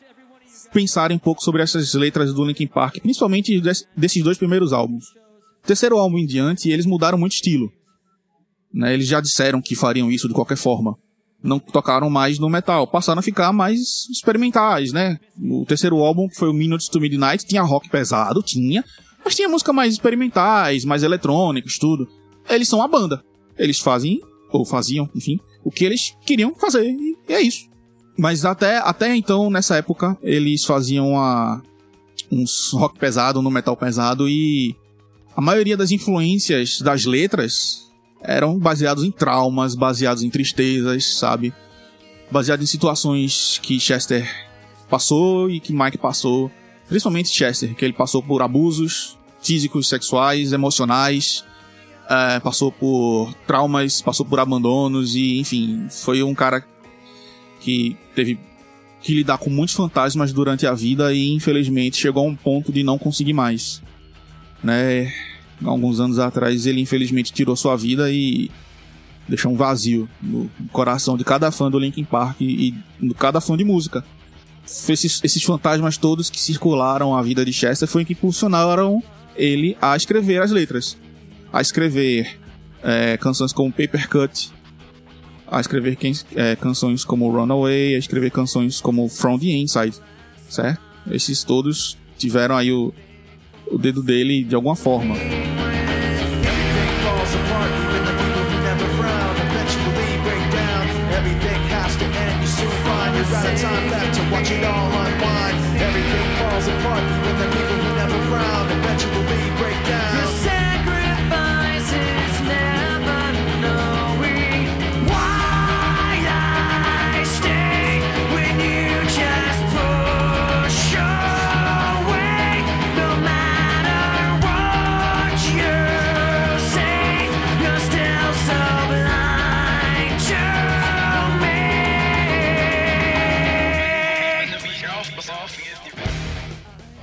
pensarem 0.73 1.17
um 1.17 1.21
pouco 1.21 1.43
sobre 1.43 1.63
essas 1.63 1.95
letras 1.95 2.33
do 2.33 2.45
Linkin 2.45 2.67
Park, 2.67 2.99
principalmente 3.01 3.61
des- 3.61 3.87
desses 3.97 4.23
dois 4.23 4.39
primeiros 4.39 4.73
álbuns. 4.73 5.05
Terceiro 5.65 5.99
álbum 5.99 6.19
em 6.19 6.27
diante, 6.27 6.71
eles 6.71 6.87
mudaram 6.87 7.19
muito 7.19 7.33
estilo. 7.33 7.71
Né? 8.73 8.95
Eles 8.95 9.07
já 9.09 9.21
disseram 9.21 9.61
que 9.61 9.75
fariam 9.75 10.11
isso 10.11 10.29
de 10.29 10.35
qualquer 10.35 10.57
forma. 10.57 10.95
Não 11.43 11.59
tocaram 11.59 12.11
mais 12.11 12.39
no 12.39 12.49
metal, 12.51 12.87
passaram 12.87 13.21
a 13.21 13.23
ficar 13.23 13.53
mais 13.53 13.81
experimentais, 14.11 14.93
né? 14.93 15.19
O 15.43 15.65
terceiro 15.67 15.97
álbum, 15.97 16.29
que 16.29 16.37
foi 16.37 16.51
o 16.51 16.53
Minutes 16.53 16.89
to 16.89 17.01
Midnight, 17.01 17.47
tinha 17.47 17.63
rock 17.63 17.89
pesado, 17.89 18.43
tinha, 18.43 18.85
mas 19.25 19.35
tinha 19.35 19.49
música 19.49 19.73
mais 19.73 19.95
experimentais, 19.95 20.85
mais 20.85 21.03
eletrônicos, 21.03 21.79
tudo. 21.79 22.07
Eles 22.49 22.69
são 22.69 22.83
a 22.83 22.87
banda. 22.87 23.25
Eles 23.59 23.79
fazem, 23.79 24.21
ou 24.53 24.65
faziam, 24.65 25.09
enfim, 25.15 25.39
o 25.65 25.71
que 25.71 25.85
eles 25.85 26.17
queriam 26.25 26.55
fazer, 26.55 26.89
e 26.89 27.17
é 27.29 27.41
isso. 27.41 27.69
Mas 28.19 28.45
até, 28.45 28.79
até 28.79 29.15
então, 29.17 29.49
nessa 29.49 29.77
época, 29.77 30.17
eles 30.23 30.65
faziam 30.65 31.19
a, 31.19 31.63
uns 32.31 32.71
rock 32.73 32.99
pesado 32.99 33.41
no 33.41 33.51
metal 33.51 33.77
pesado 33.77 34.29
e 34.29 34.77
a 35.37 35.41
maioria 35.41 35.77
das 35.77 35.91
influências 35.91 36.81
das 36.81 37.05
letras 37.05 37.91
eram 38.23 38.59
baseados 38.59 39.05
em 39.05 39.11
traumas, 39.11 39.75
baseados 39.75 40.23
em 40.23 40.31
tristezas, 40.31 41.15
sabe? 41.15 41.53
Baseado 42.31 42.63
em 42.63 42.67
situações 42.67 43.59
que 43.63 43.81
Chester 43.81 44.29
passou 44.89 45.51
e 45.51 45.59
que 45.59 45.73
Mike 45.73 45.99
passou. 45.99 46.51
Principalmente 46.89 47.31
Chester, 47.31 47.75
que 47.75 47.85
ele 47.85 47.95
passou 47.95 48.23
por 48.23 48.43
abusos 48.43 49.17
físicos, 49.43 49.89
sexuais, 49.89 50.53
emocionais, 50.53 51.45
eh, 52.11 52.41
passou 52.41 52.73
por 52.73 53.33
traumas, 53.47 54.03
passou 54.03 54.27
por 54.27 54.41
abandonos 54.41 55.15
e, 55.15 55.39
enfim, 55.39 55.87
foi 55.89 56.25
um 56.25 56.35
cara 56.35 56.65
que 57.61 57.97
teve 58.17 58.37
que 59.01 59.15
lidar 59.15 59.39
com 59.39 59.49
muitos 59.49 59.77
fantasmas 59.77 60.33
durante 60.33 60.67
a 60.67 60.75
vida 60.75 61.15
e 61.15 61.33
infelizmente 61.33 61.97
chegou 61.97 62.27
a 62.27 62.29
um 62.29 62.35
ponto 62.35 62.73
de 62.73 62.83
não 62.83 62.99
conseguir 62.99 63.33
mais. 63.33 63.81
Né? 64.61 65.13
Alguns 65.65 66.01
anos 66.01 66.19
atrás 66.19 66.67
ele 66.67 66.81
infelizmente 66.81 67.33
tirou 67.33 67.55
sua 67.55 67.77
vida 67.77 68.11
e 68.11 68.51
deixou 69.29 69.53
um 69.53 69.57
vazio 69.57 70.09
no 70.21 70.51
coração 70.73 71.17
de 71.17 71.23
cada 71.23 71.53
fã 71.53 71.71
do 71.71 71.79
Linkin 71.79 72.03
Park 72.03 72.41
e 72.41 72.75
de 73.01 73.15
cada 73.15 73.41
fã 73.41 73.57
de 73.57 73.65
música. 73.65 74.05
Esses, 74.67 75.21
esses 75.23 75.43
fantasmas 75.45 75.97
todos 75.97 76.29
que 76.29 76.41
circularam 76.41 77.15
a 77.17 77.23
vida 77.23 77.45
de 77.45 77.53
Chester 77.53 77.89
foi 77.89 78.05
que 78.05 78.15
impulsionaram 78.15 79.01
ele 79.37 79.77
a 79.81 79.97
escrever 79.97 80.43
as 80.43 80.51
letras. 80.51 80.99
A 81.53 81.61
escrever 81.61 82.39
é, 82.83 83.17
canções 83.17 83.53
como 83.53 83.71
Paper 83.71 84.09
Cut, 84.09 84.53
a 85.47 85.61
escrever 85.61 85.99
é, 86.37 86.57
canções 86.57 87.05
como 87.05 87.31
Runaway, 87.31 87.95
a 87.95 87.99
escrever 87.99 88.31
canções 88.31 88.81
como 88.81 89.09
From 89.09 89.39
the 89.39 89.47
Inside, 89.47 89.97
certo? 90.49 90.81
Esses 91.11 91.43
todos 91.43 91.99
tiveram 92.17 92.57
aí 92.57 92.71
o, 92.71 92.93
o 93.67 93.79
dedo 93.79 94.03
dele 94.03 94.45
de 94.45 94.55
alguma 94.55 94.77
forma. 94.77 95.17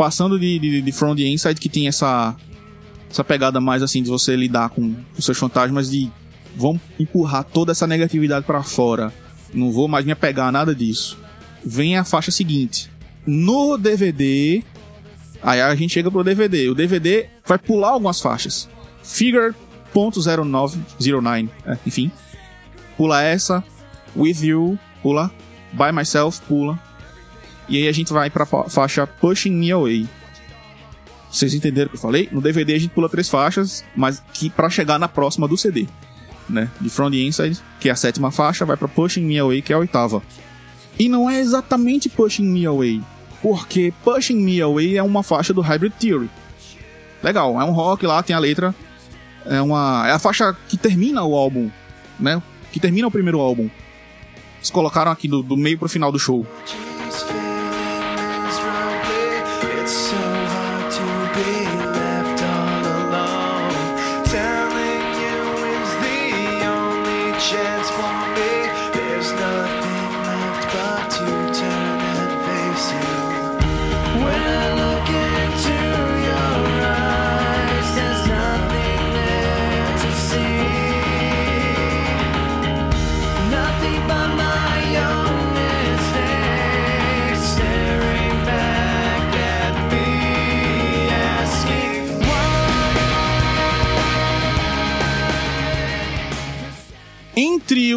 Passando 0.07 0.39
de, 0.39 0.57
de, 0.57 0.81
de 0.81 0.91
From 0.93 1.17
the 1.17 1.23
Inside, 1.23 1.59
que 1.59 1.67
tem 1.67 1.89
essa, 1.89 2.33
essa 3.11 3.25
pegada 3.25 3.59
mais 3.59 3.83
assim 3.83 4.01
de 4.01 4.07
você 4.07 4.37
lidar 4.37 4.69
com 4.69 4.95
os 5.17 5.25
seus 5.25 5.37
fantasmas 5.37 5.89
de 5.91 6.09
vamos 6.55 6.81
empurrar 6.97 7.43
toda 7.43 7.73
essa 7.73 7.85
negatividade 7.85 8.45
pra 8.45 8.63
fora. 8.63 9.13
Não 9.53 9.69
vou 9.69 9.89
mais 9.89 10.05
me 10.05 10.13
apegar 10.13 10.47
a 10.47 10.51
nada 10.51 10.73
disso. 10.73 11.19
Vem 11.61 11.97
a 11.97 12.05
faixa 12.05 12.31
seguinte. 12.31 12.89
No 13.25 13.77
DVD, 13.77 14.63
aí 15.43 15.59
a 15.59 15.75
gente 15.75 15.95
chega 15.95 16.09
pro 16.09 16.23
DVD. 16.23 16.69
O 16.69 16.73
DVD 16.73 17.27
vai 17.45 17.57
pular 17.57 17.89
algumas 17.89 18.21
faixas. 18.21 18.69
Figure 19.03 19.53
.0909, 19.93 21.49
é, 21.65 21.77
enfim. 21.85 22.09
Pula 22.95 23.21
essa. 23.21 23.61
With 24.15 24.37
You, 24.41 24.79
pula. 25.03 25.29
By 25.73 25.91
Myself, 25.91 26.39
pula. 26.47 26.86
E 27.69 27.77
aí 27.77 27.87
a 27.87 27.91
gente 27.91 28.13
vai 28.13 28.29
pra 28.29 28.45
fa- 28.45 28.69
faixa 28.69 29.05
Pushing 29.05 29.51
Me 29.51 29.71
Away. 29.71 30.07
Vocês 31.29 31.53
entenderam 31.53 31.87
o 31.87 31.89
que 31.91 31.97
eu 31.97 32.01
falei? 32.01 32.29
No 32.31 32.41
DVD 32.41 32.73
a 32.73 32.79
gente 32.79 32.91
pula 32.91 33.09
três 33.09 33.29
faixas, 33.29 33.83
mas 33.95 34.23
que 34.33 34.49
para 34.49 34.69
chegar 34.69 34.97
na 34.97 35.07
próxima 35.07 35.47
do 35.47 35.57
CD, 35.57 35.85
né? 36.49 36.69
De 36.79 36.89
From 36.89 37.11
the 37.11 37.17
Inside, 37.17 37.59
que 37.79 37.89
é 37.89 37.91
a 37.91 37.95
sétima 37.95 38.31
faixa, 38.31 38.65
vai 38.65 38.77
pra 38.77 38.87
Pushing 38.87 39.23
Me 39.23 39.37
Away, 39.37 39.61
que 39.61 39.73
é 39.73 39.75
a 39.75 39.79
oitava. 39.79 40.23
E 40.97 41.09
não 41.09 41.29
é 41.29 41.39
exatamente 41.39 42.07
Pushing 42.09 42.45
Me 42.45 42.65
Away, 42.65 43.01
porque 43.41 43.93
Pushing 44.03 44.37
Me 44.37 44.61
Away 44.61 44.97
é 44.97 45.03
uma 45.03 45.21
faixa 45.21 45.53
do 45.53 45.61
Hybrid 45.61 45.93
Theory. 45.99 46.29
Legal, 47.21 47.59
é 47.59 47.63
um 47.65 47.71
rock 47.71 48.05
lá, 48.07 48.23
tem 48.23 48.35
a 48.35 48.39
letra. 48.39 48.73
É 49.45 49.61
uma 49.61 50.05
é 50.07 50.11
a 50.13 50.19
faixa 50.19 50.55
que 50.69 50.77
termina 50.77 51.23
o 51.23 51.35
álbum, 51.35 51.69
né? 52.19 52.41
Que 52.71 52.79
termina 52.79 53.07
o 53.07 53.11
primeiro 53.11 53.39
álbum. 53.39 53.69
Eles 54.57 54.69
colocaram 54.71 55.11
aqui 55.11 55.27
do, 55.27 55.43
do 55.43 55.55
meio 55.57 55.77
pro 55.77 55.89
final 55.89 56.11
do 56.11 56.19
show. 56.19 56.45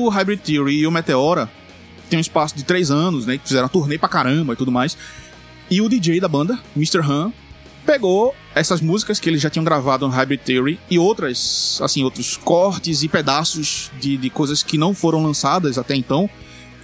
O 0.04 0.08
Hybrid 0.08 0.40
Theory 0.40 0.78
e 0.78 0.86
o 0.86 0.90
Meteora, 0.90 1.50
tem 2.08 2.18
um 2.18 2.20
espaço 2.20 2.56
de 2.56 2.64
três 2.64 2.90
anos, 2.90 3.26
né? 3.26 3.38
Que 3.38 3.46
fizeram 3.48 3.68
turnê 3.68 3.96
pra 3.98 4.08
caramba 4.08 4.52
e 4.52 4.56
tudo 4.56 4.72
mais. 4.72 4.96
E 5.70 5.80
o 5.80 5.88
DJ 5.88 6.20
da 6.20 6.28
banda, 6.28 6.58
Mr. 6.76 6.98
Han, 6.98 7.32
pegou 7.86 8.34
essas 8.54 8.80
músicas 8.80 9.20
que 9.20 9.28
eles 9.28 9.40
já 9.40 9.48
tinham 9.48 9.64
gravado 9.64 10.06
no 10.06 10.12
Hybrid 10.12 10.40
Theory 10.40 10.78
e 10.90 10.98
outras, 10.98 11.78
assim, 11.82 12.02
outros 12.02 12.36
cortes 12.36 13.02
e 13.02 13.08
pedaços 13.08 13.90
de, 14.00 14.16
de 14.16 14.28
coisas 14.30 14.62
que 14.62 14.76
não 14.76 14.92
foram 14.94 15.22
lançadas 15.22 15.78
até 15.78 15.94
então 15.94 16.28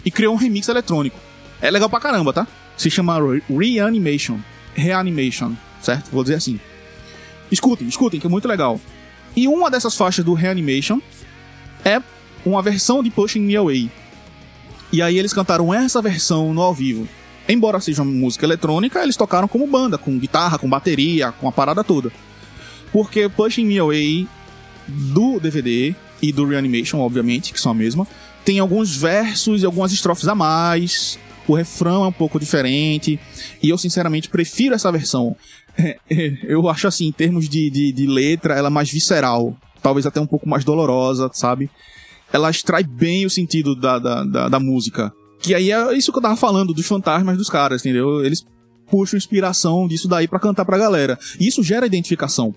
e 0.05 0.11
criou 0.11 0.35
um 0.35 0.37
remix 0.37 0.69
eletrônico. 0.69 1.19
É 1.61 1.71
legal 1.71 1.91
pra 1.91 1.99
caramba, 2.01 2.33
tá? 2.33 2.47
Se 2.77 2.89
chama 2.91 3.19
Re- 3.19 3.43
Reanimation. 3.51 4.39
Reanimation, 4.75 5.53
certo? 5.81 6.11
Vou 6.13 6.23
dizer 6.23 6.37
assim. 6.37 6.61
Escutem, 7.51 7.89
escutem, 7.89 8.21
que 8.21 8.27
é 8.27 8.31
muito 8.31 8.47
legal. 8.47 8.81
E 9.35 9.49
uma 9.49 9.71
dessas 9.71 9.95
faixas 9.97 10.25
do 10.25 10.35
Reanimation 10.35 11.01
é 11.85 12.01
uma 12.51 12.63
versão 12.63 13.03
de 13.03 13.11
Pushing 13.11 13.41
Me 13.41 13.57
Away. 13.57 13.91
E 14.93 15.03
aí 15.03 15.19
eles 15.19 15.33
cantaram 15.33 15.75
essa 15.75 16.01
versão 16.01 16.55
no 16.55 16.63
ao 16.63 16.73
vivo. 16.73 17.09
Embora 17.49 17.81
seja 17.81 18.03
uma 18.03 18.11
música 18.11 18.45
eletrônica, 18.45 19.03
eles 19.03 19.17
tocaram 19.17 19.49
como 19.49 19.67
banda, 19.67 19.99
com 19.99 20.19
guitarra, 20.19 20.59
com 20.59 20.69
bateria, 20.69 21.33
com 21.33 21.49
a 21.49 21.53
parada 21.53 21.85
toda. 21.85 22.11
Porque 22.93 23.29
Pushing 23.29 23.65
Me 23.65 23.79
Away 23.79 24.27
do 24.87 25.39
DVD 25.41 25.95
e 26.23 26.33
do 26.33 26.47
Reanimation, 26.47 26.99
obviamente, 26.99 27.53
que 27.53 27.61
são 27.61 27.73
a 27.73 27.75
mesma, 27.75 28.07
tem 28.45 28.59
alguns 28.59 28.97
versos 28.97 29.63
e 29.63 29.67
algumas 29.67 29.93
estrofes 29.93 30.29
a 30.29 30.35
mais. 30.35 31.19
O 31.49 31.55
refrão 31.55 32.05
é 32.05 32.09
um 32.09 32.13
pouco 32.13 32.41
diferente. 32.41 33.19
E 33.63 33.69
eu, 33.69 33.79
sinceramente, 33.79 34.29
prefiro 34.29 34.75
essa 34.75 34.91
versão. 34.91 35.37
Eu 36.43 36.69
acho 36.69 36.89
assim, 36.89 37.07
em 37.07 37.13
termos 37.13 37.49
de, 37.49 37.71
de, 37.71 37.93
de 37.93 38.07
letra, 38.07 38.55
ela 38.55 38.69
é 38.69 38.71
mais 38.71 38.91
visceral. 38.91 39.57
Talvez 39.83 40.07
até 40.07 40.21
um 40.21 40.27
pouco 40.27 40.49
mais 40.49 40.65
dolorosa, 40.65 41.31
sabe? 41.33 41.71
Ela 42.33 42.51
extrai 42.51 42.83
bem 42.83 43.25
o 43.25 43.31
sentido 43.31 43.75
da, 43.75 43.99
da, 43.99 44.25
da, 44.25 44.49
da 44.49 44.61
música. 44.61 45.13
Que 45.41 45.55
aí 45.55 45.71
é 45.71 45.97
isso 45.97 46.13
que 46.13 46.19
eu 46.19 46.23
tava 46.23 46.37
falando 46.37 46.75
dos 46.75 46.87
fantasmas 46.87 47.37
dos 47.37 47.49
caras, 47.49 47.81
entendeu? 47.81 48.25
Eles 48.25 48.45
puxam 48.91 49.17
inspiração 49.17 49.87
disso 49.87 50.09
daí 50.09 50.27
pra 50.27 50.41
cantar 50.41 50.65
pra 50.65 50.79
galera. 50.79 51.19
E 51.39 51.47
isso 51.47 51.63
gera 51.63 51.87
identificação. 51.87 52.55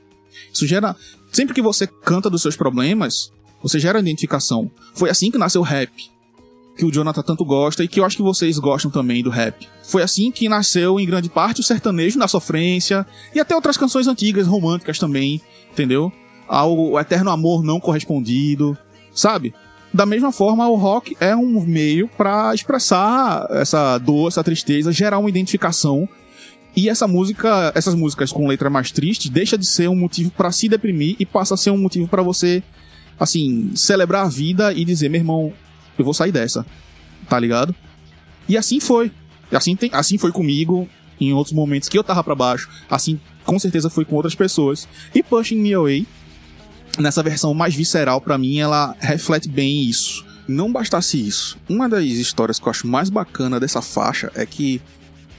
Isso 0.54 0.66
gera. 0.66 0.96
Sempre 1.32 1.54
que 1.54 1.62
você 1.62 1.86
canta 1.86 2.30
dos 2.30 2.42
seus 2.42 2.56
problemas, 2.56 3.32
você 3.62 3.80
gera 3.80 4.00
identificação. 4.00 4.72
Foi 4.94 5.10
assim 5.10 5.30
que 5.30 5.38
nasceu 5.38 5.62
o 5.62 5.64
rap. 5.64 5.92
Que 6.78 6.86
o 6.86 6.92
Jonathan 6.92 7.22
tanto 7.22 7.44
gosta 7.44 7.84
e 7.84 7.88
que 7.88 8.00
eu 8.00 8.06
acho 8.06 8.16
que 8.16 8.24
vocês 8.24 8.58
gostam 8.58 8.90
também 8.90 9.22
do 9.22 9.30
rap. 9.30 9.68
Foi 9.84 10.02
assim 10.02 10.32
que 10.32 10.48
nasceu, 10.48 11.00
em 11.00 11.06
grande 11.06 11.30
parte, 11.30 11.60
o 11.60 11.64
sertanejo 11.64 12.18
na 12.18 12.28
sofrência 12.28 13.06
e 13.36 13.40
até 13.40 13.54
outras 13.54 13.76
canções 13.76 14.08
antigas, 14.08 14.48
românticas 14.48 14.98
também, 14.98 15.42
entendeu? 15.72 16.12
Ao 16.48 16.98
eterno 17.00 17.32
amor 17.32 17.64
não 17.64 17.80
correspondido, 17.80 18.78
sabe? 19.20 19.54
Da 19.94 20.06
mesma 20.06 20.32
forma, 20.32 20.68
o 20.68 20.76
rock 20.76 21.18
é 21.20 21.36
um 21.36 21.62
meio 21.62 22.08
para 22.08 22.54
expressar 22.54 23.48
essa 23.52 23.98
dor, 23.98 24.28
essa 24.28 24.44
tristeza, 24.44 24.92
gerar 24.92 25.18
uma 25.18 25.30
identificação. 25.30 26.08
E 26.76 26.88
essa 26.88 27.08
música, 27.08 27.72
essas 27.76 27.96
músicas 27.96 28.32
com 28.32 28.48
letra 28.48 28.70
mais 28.70 28.92
triste, 28.92 29.30
deixa 29.30 29.58
de 29.58 29.66
ser 29.66 29.90
um 29.90 29.96
motivo 29.96 30.30
para 30.32 30.52
se 30.52 30.70
deprimir 30.70 31.16
e 31.20 31.26
passa 31.26 31.56
a 31.56 31.58
ser 31.58 31.72
um 31.72 31.78
motivo 31.78 32.08
para 32.08 32.22
você, 32.22 32.62
assim, 33.20 33.72
celebrar 33.76 34.26
a 34.26 34.30
vida 34.30 34.72
e 34.72 34.86
dizer, 34.86 35.10
meu 35.10 35.20
irmão, 35.20 35.54
eu 35.98 36.06
vou 36.06 36.14
sair 36.14 36.32
dessa. 36.32 36.66
Tá 37.28 37.40
ligado? 37.40 37.76
E 38.48 38.56
assim 38.56 38.80
foi. 38.80 39.12
Assim, 39.52 39.76
tem, 39.76 39.90
assim 39.92 40.18
foi 40.20 40.32
comigo 40.32 40.88
em 41.20 41.34
outros 41.34 41.54
momentos 41.54 41.90
que 41.90 41.98
eu 41.98 42.04
tava 42.04 42.24
para 42.24 42.36
baixo. 42.36 42.70
Assim, 42.90 43.20
com 43.44 43.58
certeza 43.58 43.90
foi 43.90 44.06
com 44.06 44.16
outras 44.16 44.36
pessoas. 44.36 44.88
E 45.14 45.24
Pushing 45.24 45.58
Me 45.58 45.74
Away 45.74 46.06
nessa 47.00 47.24
versão 47.24 47.54
mais 47.54 47.74
visceral, 47.74 48.22
pra 48.22 48.38
mim, 48.38 48.60
ela 48.60 48.96
reflete 49.00 49.48
bem 49.48 49.84
isso. 49.84 50.26
Não 50.48 50.72
bastasse 50.72 51.26
isso, 51.26 51.58
uma 51.70 51.88
das 51.88 52.04
histórias 52.04 52.60
que 52.60 52.68
eu 52.68 52.72
acho 52.72 52.88
mais 52.88 53.10
bacana 53.10 53.60
dessa 53.60 53.84
faixa 53.84 54.32
é 54.34 54.46
que 54.48 54.82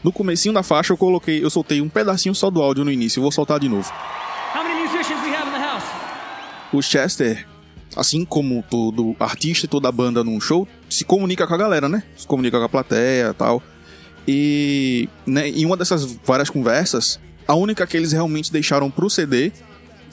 no 0.04 0.12
comecinho 0.12 0.54
da 0.54 0.62
faixa 0.62 0.92
eu 0.92 0.96
coloquei, 0.96 1.44
eu 1.44 1.50
soltei 1.50 1.80
um 1.80 1.88
pedacinho 1.88 2.34
só 2.34 2.48
do 2.48 2.62
áudio 2.62 2.84
no 2.84 2.92
início, 2.92 3.18
eu 3.18 3.22
vou 3.22 3.32
soltar 3.32 3.58
de 3.58 3.68
novo. 3.68 3.92
How 4.54 4.62
many 4.62 4.80
musicians 4.80 5.20
we 5.22 5.34
have 5.34 5.48
in 5.48 5.52
the 5.52 5.58
house? 5.58 5.84
O 6.72 6.80
Chester, 6.80 7.44
assim 7.96 8.24
como 8.24 8.64
todo 8.70 9.16
artista 9.18 9.66
e 9.66 9.68
toda 9.68 9.90
banda 9.90 10.22
num 10.22 10.40
show, 10.40 10.66
se 10.88 11.04
comunica 11.04 11.44
com 11.44 11.54
a 11.54 11.58
galera, 11.58 11.88
né? 11.88 12.04
Se 12.16 12.26
comunica 12.26 12.58
com 12.58 12.64
a 12.64 12.68
plateia 12.68 13.30
e 13.30 13.34
tal. 13.34 13.60
E 14.28 15.08
né, 15.26 15.48
em 15.48 15.66
uma 15.66 15.76
dessas 15.76 16.04
várias 16.24 16.48
conversas, 16.48 17.18
a 17.48 17.54
única 17.54 17.84
que 17.84 17.96
eles 17.96 18.12
realmente 18.12 18.52
deixaram 18.52 18.90
pro 18.90 19.10
CD 19.10 19.52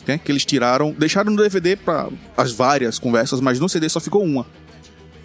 né, 0.08 0.18
que 0.18 0.32
eles 0.32 0.46
tiraram, 0.46 0.96
deixaram 0.98 1.32
no 1.32 1.38
DVD 1.38 1.76
para 1.76 2.10
as 2.36 2.52
várias 2.52 2.98
conversas, 2.98 3.42
mas 3.42 3.60
no 3.60 3.68
CD 3.68 3.90
só 3.90 4.00
ficou 4.00 4.24
uma. 4.24 4.46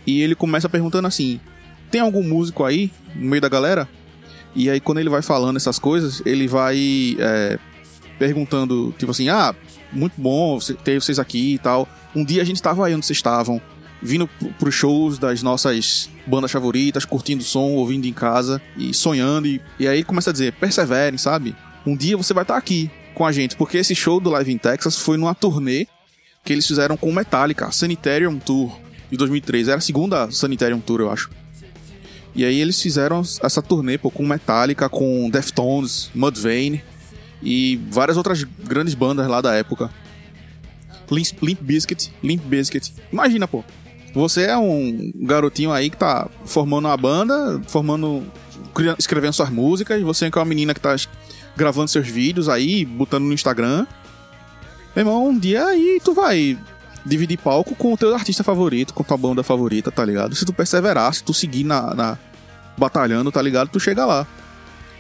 E 0.07 0.21
ele 0.21 0.35
começa 0.35 0.69
perguntando 0.69 1.07
assim: 1.07 1.41
tem 1.91 2.01
algum 2.01 2.23
músico 2.23 2.65
aí 2.65 2.91
no 3.15 3.31
meio 3.31 3.41
da 3.41 3.49
galera? 3.49 3.89
E 4.55 4.69
aí 4.69 4.81
quando 4.81 4.99
ele 4.99 5.09
vai 5.09 5.23
falando 5.23 5.57
essas 5.57 5.79
coisas, 5.79 6.21
ele 6.27 6.49
vai 6.49 7.17
é, 7.19 7.59
perguntando 8.19 8.93
tipo 8.99 9.13
assim: 9.13 9.29
ah, 9.29 9.55
muito 9.93 10.15
bom 10.21 10.59
ter 10.83 11.01
vocês 11.01 11.19
aqui 11.19 11.55
e 11.55 11.59
tal. 11.59 11.89
Um 12.15 12.25
dia 12.25 12.43
a 12.43 12.45
gente 12.45 12.57
estava 12.57 12.85
aí 12.85 12.95
onde 12.95 13.07
vocês 13.07 13.19
estavam, 13.19 13.61
vindo 14.03 14.29
pros 14.59 14.75
shows 14.75 15.19
das 15.19 15.43
nossas 15.43 16.11
bandas 16.27 16.51
favoritas, 16.51 17.05
curtindo 17.05 17.43
o 17.43 17.47
som, 17.47 17.71
ouvindo 17.75 18.07
em 18.07 18.13
casa 18.13 18.61
e 18.77 18.93
sonhando. 18.93 19.47
E, 19.47 19.61
e 19.79 19.87
aí 19.87 20.03
começa 20.03 20.31
a 20.31 20.33
dizer: 20.33 20.53
perseverem, 20.55 21.19
sabe? 21.19 21.55
Um 21.87 21.97
dia 21.97 22.17
você 22.17 22.35
vai 22.35 22.43
estar 22.43 22.57
aqui 22.57 22.91
com 23.15 23.27
a 23.27 23.33
gente, 23.33 23.57
porque 23.57 23.79
esse 23.79 23.95
show 23.95 24.21
do 24.21 24.31
Live 24.31 24.53
in 24.53 24.59
Texas 24.59 24.97
foi 24.97 25.17
numa 25.17 25.35
turnê 25.35 25.87
que 26.45 26.53
eles 26.53 26.67
fizeram 26.67 26.97
com 26.97 27.13
Metallica, 27.13 27.71
Sanitarium 27.71 28.39
Tour, 28.39 28.77
de 29.11 29.17
2003. 29.17 29.69
Era 29.69 29.79
a 29.79 29.81
segunda 29.81 30.31
Sanitarium 30.31 30.81
Tour, 30.81 31.01
eu 31.01 31.11
acho. 31.11 31.31
E 32.35 32.45
aí 32.45 32.61
eles 32.61 32.81
fizeram 32.81 33.21
essa 33.21 33.61
turnê 33.61 33.99
pô, 33.99 34.11
com 34.11 34.27
Metallica, 34.27 34.89
com 34.89 35.29
Deftones, 35.31 36.11
Mudvayne 36.15 36.83
e 37.43 37.79
várias 37.91 38.17
outras 38.17 38.43
grandes 38.43 38.95
bandas 38.95 39.29
lá 39.29 39.41
da 39.41 39.55
época. 39.55 39.91
Limp, 41.11 41.61
Bizkit, 41.61 42.11
Limp 42.23 42.43
Bizkit. 42.45 42.95
Imagina, 43.13 43.47
pô. 43.47 43.63
Você 44.15 44.45
é 44.45 44.57
um 44.57 45.11
garotinho 45.15 45.73
aí 45.73 45.89
que 45.91 45.97
tá 45.97 46.29
formando 46.45 46.87
uma 46.87 46.97
banda, 46.97 47.61
formando 47.67 48.27
escrevendo 48.99 49.33
suas 49.33 49.51
músicas, 49.51 50.01
você 50.03 50.27
é 50.27 50.31
uma 50.35 50.45
menina 50.45 50.73
que 50.75 50.81
tá 50.81 50.95
gravando 51.57 51.89
seus 51.89 52.09
vídeos 52.09 52.49
aí, 52.49 52.85
botando 52.85 53.25
no 53.25 53.33
Instagram. 53.33 53.87
Meu 54.95 55.03
irmão, 55.03 55.29
um 55.29 55.39
dia 55.39 55.65
aí 55.67 56.01
tu 56.05 56.13
vai 56.13 56.59
dividir 57.05 57.39
palco 57.39 57.75
com 57.75 57.93
o 57.93 57.97
teu 57.97 58.15
artista 58.15 58.45
favorito, 58.45 58.95
com 58.95 59.03
tua 59.03 59.17
banda 59.17 59.43
favorita, 59.43 59.91
tá 59.91 60.05
ligado? 60.05 60.35
Se 60.35 60.45
tu 60.45 60.53
perseverar, 60.53 61.13
se 61.15 61.23
tu 61.23 61.35
seguir 61.35 61.65
na, 61.65 61.95
na 61.95 62.19
batalhando, 62.77 63.33
tá 63.33 63.43
ligado? 63.43 63.69
Tu 63.69 63.81
chega 63.81 64.05
lá. 64.05 64.27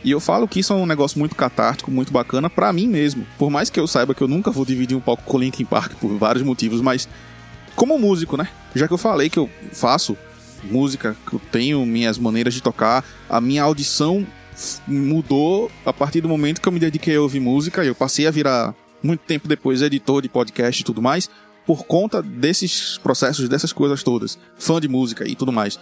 E 0.04 0.10
eu 0.10 0.18
falo 0.18 0.48
que 0.48 0.60
isso 0.60 0.72
é 0.72 0.76
um 0.76 0.86
negócio 0.86 1.18
muito 1.18 1.36
catártico, 1.36 1.90
muito 1.90 2.12
bacana 2.12 2.50
pra 2.50 2.72
mim 2.72 2.88
mesmo. 2.88 3.24
Por 3.38 3.50
mais 3.50 3.70
que 3.70 3.78
eu 3.78 3.86
saiba 3.86 4.14
que 4.14 4.22
eu 4.22 4.28
nunca 4.28 4.50
vou 4.50 4.64
dividir 4.64 4.96
um 4.96 5.00
palco 5.00 5.22
com 5.22 5.36
o 5.36 5.40
Linkin 5.40 5.64
Park 5.64 5.92
por 5.94 6.16
vários 6.18 6.42
motivos, 6.42 6.80
mas 6.80 7.08
como 7.76 7.98
músico, 7.98 8.36
né? 8.36 8.48
Já 8.74 8.88
que 8.88 8.94
eu 8.94 8.98
falei 8.98 9.30
que 9.30 9.38
eu 9.38 9.48
faço 9.72 10.16
música, 10.64 11.16
que 11.28 11.34
eu 11.34 11.40
tenho 11.50 11.84
minhas 11.86 12.18
maneiras 12.18 12.52
de 12.52 12.62
tocar, 12.62 13.04
a 13.28 13.40
minha 13.40 13.62
audição 13.62 14.26
mudou 14.86 15.70
a 15.84 15.92
partir 15.92 16.20
do 16.20 16.28
momento 16.28 16.60
que 16.60 16.68
eu 16.68 16.72
me 16.72 16.78
dediquei 16.78 17.16
a 17.16 17.20
ouvir 17.20 17.40
música. 17.40 17.84
Eu 17.84 17.94
passei 17.94 18.26
a 18.26 18.30
virar, 18.30 18.74
muito 19.02 19.20
tempo 19.20 19.48
depois, 19.48 19.82
editor 19.82 20.22
de 20.22 20.28
podcast 20.28 20.80
e 20.80 20.84
tudo 20.84 21.02
mais, 21.02 21.28
por 21.66 21.84
conta 21.84 22.22
desses 22.22 22.98
processos, 22.98 23.48
dessas 23.48 23.72
coisas 23.72 24.02
todas. 24.02 24.38
Fã 24.56 24.80
de 24.80 24.88
música 24.88 25.26
e 25.26 25.34
tudo 25.34 25.52
mais. 25.52 25.78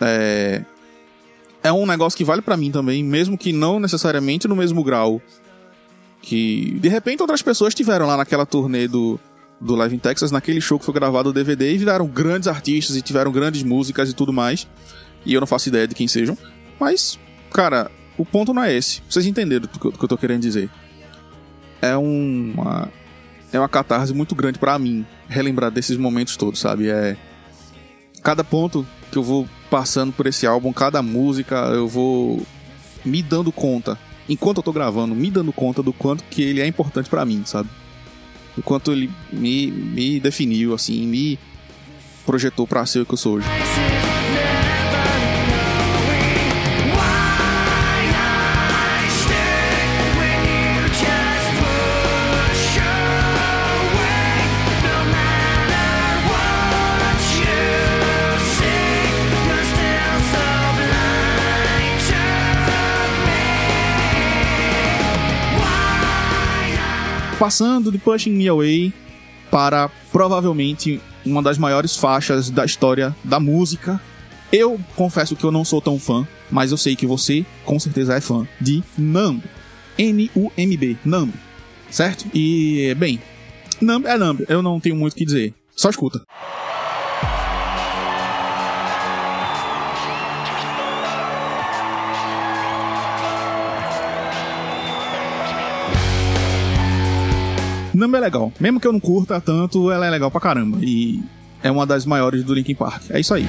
É, 0.00 0.62
é 1.62 1.72
um 1.72 1.86
negócio 1.86 2.16
que 2.16 2.24
vale 2.24 2.42
para 2.42 2.56
mim 2.56 2.70
também, 2.70 3.02
mesmo 3.02 3.36
que 3.36 3.52
não 3.52 3.80
necessariamente 3.80 4.46
no 4.46 4.56
mesmo 4.56 4.82
grau. 4.84 5.20
Que 6.22 6.78
de 6.80 6.88
repente 6.88 7.20
outras 7.20 7.42
pessoas 7.42 7.74
tiveram 7.74 8.06
lá 8.06 8.16
naquela 8.16 8.44
turnê 8.44 8.88
do, 8.88 9.18
do 9.60 9.74
Live 9.74 9.94
in 9.94 9.98
Texas, 9.98 10.30
naquele 10.30 10.60
show 10.60 10.78
que 10.78 10.84
foi 10.84 10.94
gravado 10.94 11.30
o 11.30 11.32
DVD 11.32 11.72
e 11.72 11.78
viraram 11.78 12.06
grandes 12.06 12.48
artistas 12.48 12.96
e 12.96 13.02
tiveram 13.02 13.30
grandes 13.30 13.62
músicas 13.62 14.10
e 14.10 14.14
tudo 14.14 14.32
mais. 14.32 14.66
E 15.24 15.34
eu 15.34 15.40
não 15.40 15.46
faço 15.46 15.68
ideia 15.68 15.86
de 15.86 15.94
quem 15.94 16.08
sejam. 16.08 16.36
Mas 16.78 17.18
Cara, 17.52 17.90
o 18.18 18.24
ponto 18.24 18.52
não 18.52 18.62
é 18.62 18.74
esse. 18.74 19.02
Vocês 19.08 19.26
entenderam 19.26 19.66
o 19.66 19.92
que 19.92 20.04
eu 20.04 20.08
tô 20.08 20.16
querendo 20.16 20.42
dizer. 20.42 20.70
É 21.80 21.96
uma. 21.96 22.88
É 23.52 23.58
uma 23.58 23.68
catarse 23.68 24.12
muito 24.12 24.34
grande 24.34 24.58
para 24.58 24.78
mim 24.78 25.06
relembrar 25.28 25.70
desses 25.70 25.96
momentos 25.96 26.36
todos, 26.36 26.60
sabe? 26.60 26.88
É. 26.88 27.16
Cada 28.22 28.42
ponto 28.42 28.86
que 29.10 29.18
eu 29.18 29.22
vou 29.22 29.48
passando 29.70 30.12
por 30.12 30.26
esse 30.26 30.46
álbum, 30.46 30.72
cada 30.72 31.02
música, 31.02 31.54
eu 31.72 31.86
vou 31.86 32.44
me 33.04 33.22
dando 33.22 33.52
conta, 33.52 33.98
enquanto 34.28 34.58
eu 34.58 34.62
tô 34.62 34.72
gravando, 34.72 35.14
me 35.14 35.30
dando 35.30 35.52
conta 35.52 35.82
do 35.82 35.92
quanto 35.92 36.24
que 36.24 36.42
ele 36.42 36.60
é 36.60 36.66
importante 36.66 37.08
para 37.08 37.24
mim, 37.24 37.42
sabe? 37.46 37.68
Do 38.56 38.62
quanto 38.62 38.90
ele 38.90 39.10
me, 39.32 39.70
me 39.70 40.18
definiu, 40.18 40.74
assim, 40.74 41.06
me 41.06 41.38
projetou 42.24 42.66
pra 42.66 42.84
ser 42.84 43.00
o 43.00 43.06
que 43.06 43.14
eu 43.14 43.18
sou 43.18 43.36
hoje. 43.36 43.46
Passando 67.46 67.92
de 67.92 67.98
Pushing 67.98 68.32
Me 68.32 68.48
Away 68.48 68.92
para 69.52 69.88
provavelmente 70.10 71.00
uma 71.24 71.40
das 71.40 71.56
maiores 71.56 71.96
faixas 71.96 72.50
da 72.50 72.64
história 72.64 73.14
da 73.22 73.38
música. 73.38 74.00
Eu 74.52 74.80
confesso 74.96 75.36
que 75.36 75.44
eu 75.44 75.52
não 75.52 75.64
sou 75.64 75.80
tão 75.80 75.96
fã, 75.96 76.26
mas 76.50 76.72
eu 76.72 76.76
sei 76.76 76.96
que 76.96 77.06
você 77.06 77.46
com 77.64 77.78
certeza 77.78 78.16
é 78.16 78.20
fã 78.20 78.48
de 78.60 78.82
Numb. 78.98 79.44
N-U-M-B, 79.96 80.96
Numb. 81.04 81.32
Certo? 81.88 82.26
E, 82.34 82.92
bem, 82.98 83.22
Numb 83.80 84.06
é 84.06 84.18
Numb, 84.18 84.44
eu 84.48 84.60
não 84.60 84.80
tenho 84.80 84.96
muito 84.96 85.12
o 85.12 85.16
que 85.16 85.24
dizer. 85.24 85.54
Só 85.76 85.88
escuta. 85.88 86.20
Numb 97.96 98.14
é 98.14 98.20
legal. 98.20 98.52
Mesmo 98.60 98.78
que 98.78 98.86
eu 98.86 98.92
não 98.92 99.00
curta 99.00 99.40
tanto, 99.40 99.90
ela 99.90 100.06
é 100.06 100.10
legal 100.10 100.30
pra 100.30 100.38
caramba. 100.38 100.78
E 100.82 101.22
é 101.62 101.70
uma 101.70 101.86
das 101.86 102.04
maiores 102.04 102.44
do 102.44 102.52
Linkin 102.52 102.74
Park. 102.74 103.04
É 103.10 103.18
isso 103.18 103.32
aí. 103.32 103.46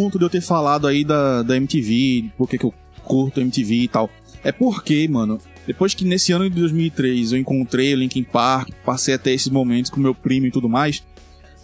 Qual 0.00 0.06
o 0.06 0.10
ponto 0.10 0.18
de 0.18 0.24
eu 0.24 0.30
ter 0.30 0.40
falado 0.40 0.86
aí 0.86 1.04
da, 1.04 1.42
da 1.42 1.56
MTV, 1.56 2.30
por 2.38 2.48
que 2.48 2.64
eu 2.64 2.72
curto 3.04 3.40
MTV 3.40 3.74
e 3.74 3.88
tal? 3.88 4.08
É 4.42 4.50
porque, 4.50 5.06
mano, 5.08 5.38
depois 5.66 5.92
que 5.94 6.04
nesse 6.04 6.32
ano 6.32 6.48
de 6.48 6.56
2003 6.58 7.32
eu 7.32 7.38
encontrei 7.38 7.92
o 7.92 7.98
Linkin 7.98 8.22
Park, 8.24 8.70
passei 8.84 9.14
até 9.14 9.32
esses 9.32 9.48
momentos 9.48 9.90
com 9.90 10.00
meu 10.00 10.14
primo 10.14 10.46
e 10.46 10.50
tudo 10.50 10.68
mais, 10.68 11.02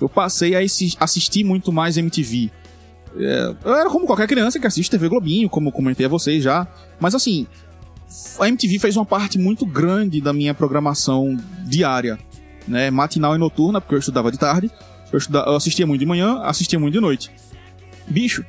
eu 0.01 0.09
passei 0.09 0.55
a 0.55 0.61
assistir 1.01 1.45
muito 1.45 1.73
mais 1.73 1.97
MTV. 1.97 2.51
É, 3.19 3.55
eu 3.65 3.75
era 3.75 3.89
como 3.89 4.07
qualquer 4.07 4.27
criança 4.29 4.59
que 4.61 4.67
assiste 4.67 4.91
TV 4.91 5.09
Globinho, 5.09 5.49
como 5.49 5.73
comentei 5.73 6.05
a 6.05 6.09
vocês 6.09 6.45
já. 6.45 6.67
Mas 7.01 7.15
assim, 7.15 7.47
a 8.39 8.47
MTV 8.49 8.79
fez 8.79 8.97
uma 8.97 9.07
parte 9.07 9.39
muito 9.39 9.65
grande 9.65 10.21
da 10.21 10.35
minha 10.35 10.53
programação 10.53 11.35
diária, 11.65 12.19
né? 12.69 12.91
Matinal 12.91 13.35
e 13.35 13.39
noturna, 13.39 13.81
porque 13.81 13.95
eu 13.95 13.99
estudava 13.99 14.31
de 14.31 14.39
tarde. 14.39 14.71
Eu, 15.11 15.19
estuda- 15.19 15.45
eu 15.47 15.55
assistia 15.57 15.87
muito 15.87 16.01
de 16.01 16.07
manhã, 16.07 16.41
assistia 16.43 16.79
muito 16.79 16.93
de 16.95 17.01
noite. 17.01 17.31
Bicho, 18.09 18.45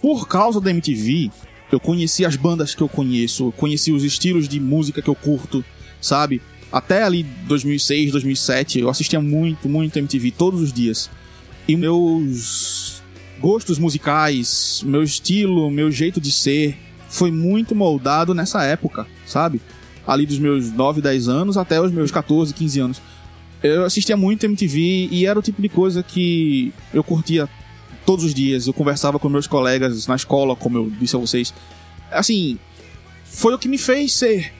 por 0.00 0.26
causa 0.28 0.60
da 0.60 0.70
MTV, 0.70 1.30
eu 1.70 1.80
conheci 1.80 2.24
as 2.24 2.36
bandas 2.36 2.74
que 2.74 2.82
eu 2.82 2.88
conheço, 2.88 3.52
conheci 3.56 3.92
os 3.92 4.04
estilos 4.04 4.48
de 4.48 4.60
música 4.60 5.02
que 5.02 5.08
eu 5.08 5.14
curto, 5.14 5.64
sabe? 6.00 6.40
Até 6.70 7.02
ali 7.02 7.22
2006, 7.46 8.12
2007, 8.12 8.80
eu 8.80 8.88
assistia 8.88 9.20
muito, 9.20 9.68
muito 9.68 9.98
MTV 9.98 10.30
todos 10.32 10.60
os 10.60 10.72
dias. 10.72 11.10
E 11.66 11.76
meus 11.76 13.02
gostos 13.40 13.78
musicais, 13.78 14.82
meu 14.84 15.02
estilo, 15.02 15.70
meu 15.70 15.90
jeito 15.90 16.20
de 16.20 16.32
ser 16.32 16.76
foi 17.08 17.30
muito 17.30 17.74
moldado 17.74 18.34
nessa 18.34 18.62
época, 18.64 19.06
sabe? 19.24 19.60
Ali 20.06 20.26
dos 20.26 20.38
meus 20.38 20.72
9, 20.72 21.00
10 21.00 21.28
anos 21.28 21.56
até 21.56 21.80
os 21.80 21.90
meus 21.90 22.10
14, 22.10 22.54
15 22.54 22.80
anos. 22.80 23.02
Eu 23.62 23.84
assistia 23.84 24.16
muito 24.16 24.44
MTV 24.44 25.08
e 25.10 25.26
era 25.26 25.38
o 25.38 25.42
tipo 25.42 25.60
de 25.60 25.68
coisa 25.68 26.02
que 26.02 26.72
eu 26.92 27.02
curtia 27.02 27.48
todos 28.04 28.24
os 28.24 28.34
dias. 28.34 28.66
Eu 28.66 28.72
conversava 28.72 29.18
com 29.18 29.28
meus 29.28 29.46
colegas 29.46 30.06
na 30.06 30.16
escola, 30.16 30.54
como 30.56 30.78
eu 30.78 30.90
disse 30.98 31.16
a 31.16 31.18
vocês. 31.18 31.52
Assim, 32.10 32.58
foi 33.24 33.54
o 33.54 33.58
que 33.58 33.68
me 33.68 33.78
fez 33.78 34.12
ser 34.12 34.52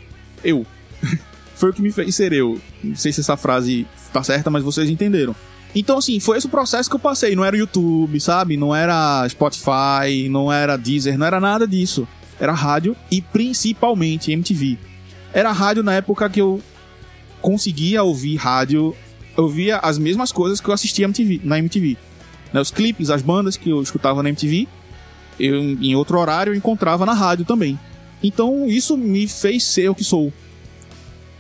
eu. 0.43 0.67
foi 1.55 1.71
o 1.71 1.73
que 1.73 1.83
me 1.83 1.93
fez 1.93 2.15
ser 2.15 2.33
eu. 2.33 2.61
Não 2.83 2.97
sei 2.97 3.13
se 3.13 3.21
essa 3.21 3.37
frase 3.37 3.87
tá 4.13 4.23
certa, 4.23 4.51
mas 4.51 4.63
vocês 4.63 4.89
entenderam. 4.91 5.35
Então, 5.75 5.99
assim, 5.99 6.19
foi 6.19 6.39
esse 6.39 6.47
o 6.47 6.51
processo 6.51 6.89
que 6.89 6.97
eu 6.97 7.01
passei. 7.01 7.37
Não 7.37 7.45
era 7.45 7.57
YouTube, 7.57 8.19
sabe? 8.21 8.57
Não 8.57 8.75
era 8.75 9.29
Spotify, 9.29 10.29
não 10.31 10.51
era 10.51 10.77
Deezer, 10.77 11.19
não 11.19 11.27
era 11.27 11.39
nada 11.39 11.67
disso. 11.67 12.09
Era 12.41 12.53
rádio 12.53 12.97
e 13.11 13.21
principalmente 13.21 14.33
MTV. 14.33 14.79
Era 15.33 15.53
rádio 15.53 15.83
na 15.83 15.95
época 15.95 16.29
que 16.31 16.41
eu 16.41 16.63
conseguia 17.43 18.03
ouvir 18.03 18.37
rádio, 18.37 18.97
eu 19.37 19.49
via 19.49 19.79
as 19.79 19.99
mesmas 19.99 20.33
coisas 20.33 20.61
que 20.61 20.69
eu 20.69 20.75
assistia 20.75 21.05
MTV, 21.05 21.43
na 21.45 21.59
MTV. 21.59 21.97
Né, 22.57 22.63
os 22.63 22.71
clipes, 22.71 23.11
as 23.11 23.21
bandas 23.21 23.55
que 23.55 23.69
eu 23.69 23.83
escutava 23.83 24.23
na 24.23 24.31
MTV, 24.31 24.67
eu, 25.39 25.61
em 25.61 25.95
outro 25.95 26.19
horário 26.19 26.55
eu 26.55 26.57
encontrava 26.57 27.05
na 27.05 27.13
rádio 27.13 27.45
também. 27.45 27.79
Então 28.23 28.67
isso 28.67 28.97
me 28.97 29.29
fez 29.29 29.63
ser 29.63 29.91
o 29.91 29.95
que 29.95 30.03
sou. 30.03 30.33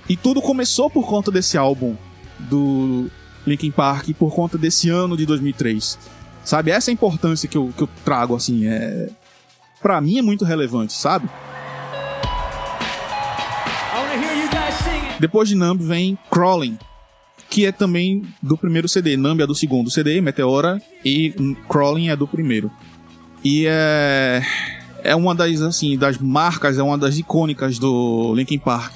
E 0.06 0.14
tudo 0.14 0.42
começou 0.42 0.90
por 0.90 1.06
conta 1.06 1.30
desse 1.30 1.56
álbum 1.56 1.96
do 2.38 3.10
Linkin 3.46 3.70
Park, 3.70 4.10
por 4.18 4.30
conta 4.34 4.58
desse 4.58 4.90
ano 4.90 5.16
de 5.16 5.24
2003. 5.24 5.98
Sabe, 6.44 6.70
essa 6.70 6.90
é 6.90 6.92
a 6.92 6.94
importância 6.94 7.48
que 7.48 7.56
eu, 7.56 7.72
que 7.74 7.82
eu 7.82 7.88
trago, 8.04 8.36
assim, 8.36 8.66
é... 8.66 9.08
Pra 9.80 9.98
mim 10.02 10.18
é 10.18 10.22
muito 10.22 10.44
relevante, 10.44 10.92
sabe? 10.92 11.30
Depois 15.18 15.48
de 15.48 15.54
Numb 15.54 15.82
vem 15.82 16.18
Crawling, 16.30 16.76
que 17.56 17.64
é 17.64 17.72
também 17.72 18.22
do 18.42 18.54
primeiro 18.54 18.86
CD. 18.86 19.16
Numb 19.16 19.40
é 19.40 19.46
do 19.46 19.54
segundo 19.54 19.90
CD, 19.90 20.20
Meteora, 20.20 20.78
e 21.02 21.32
Crawling 21.66 22.10
é 22.10 22.16
do 22.16 22.28
primeiro. 22.28 22.70
E 23.42 23.64
é 23.66 24.42
é 25.02 25.16
uma 25.16 25.34
das 25.34 25.62
assim, 25.62 25.96
das 25.96 26.18
marcas, 26.18 26.76
é 26.76 26.82
uma 26.82 26.98
das 26.98 27.16
icônicas 27.16 27.78
do 27.78 28.34
Linkin 28.34 28.58
Park. 28.58 28.92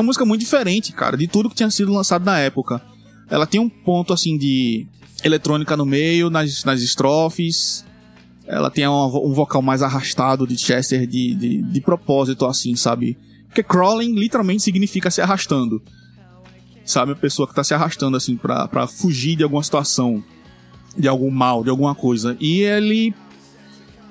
É 0.00 0.02
uma 0.02 0.06
música 0.06 0.24
muito 0.24 0.40
diferente, 0.40 0.92
cara, 0.92 1.14
de 1.14 1.28
tudo 1.28 1.50
que 1.50 1.54
tinha 1.54 1.70
sido 1.70 1.92
lançado 1.92 2.24
na 2.24 2.38
época. 2.38 2.80
Ela 3.28 3.46
tem 3.46 3.60
um 3.60 3.68
ponto 3.68 4.14
assim 4.14 4.38
de 4.38 4.86
eletrônica 5.22 5.76
no 5.76 5.84
meio, 5.84 6.30
nas, 6.30 6.64
nas 6.64 6.80
estrofes. 6.80 7.84
Ela 8.46 8.70
tem 8.70 8.86
uma 8.86 9.04
um 9.18 9.34
vocal 9.34 9.60
mais 9.60 9.82
arrastado 9.82 10.46
de 10.46 10.56
Chester 10.56 11.06
de, 11.06 11.34
de, 11.34 11.62
de 11.62 11.80
propósito, 11.82 12.46
assim, 12.46 12.74
sabe? 12.76 13.18
Porque 13.46 13.62
crawling 13.62 14.14
literalmente 14.14 14.62
significa 14.62 15.10
se 15.10 15.20
arrastando. 15.20 15.82
Sabe? 16.82 17.12
A 17.12 17.16
pessoa 17.16 17.46
que 17.46 17.54
tá 17.54 17.62
se 17.62 17.74
arrastando, 17.74 18.16
assim, 18.16 18.38
pra, 18.38 18.66
pra 18.68 18.86
fugir 18.86 19.36
de 19.36 19.42
alguma 19.42 19.62
situação, 19.62 20.24
de 20.96 21.08
algum 21.08 21.30
mal, 21.30 21.62
de 21.62 21.68
alguma 21.68 21.94
coisa. 21.94 22.38
E 22.40 22.60
ele 22.62 23.14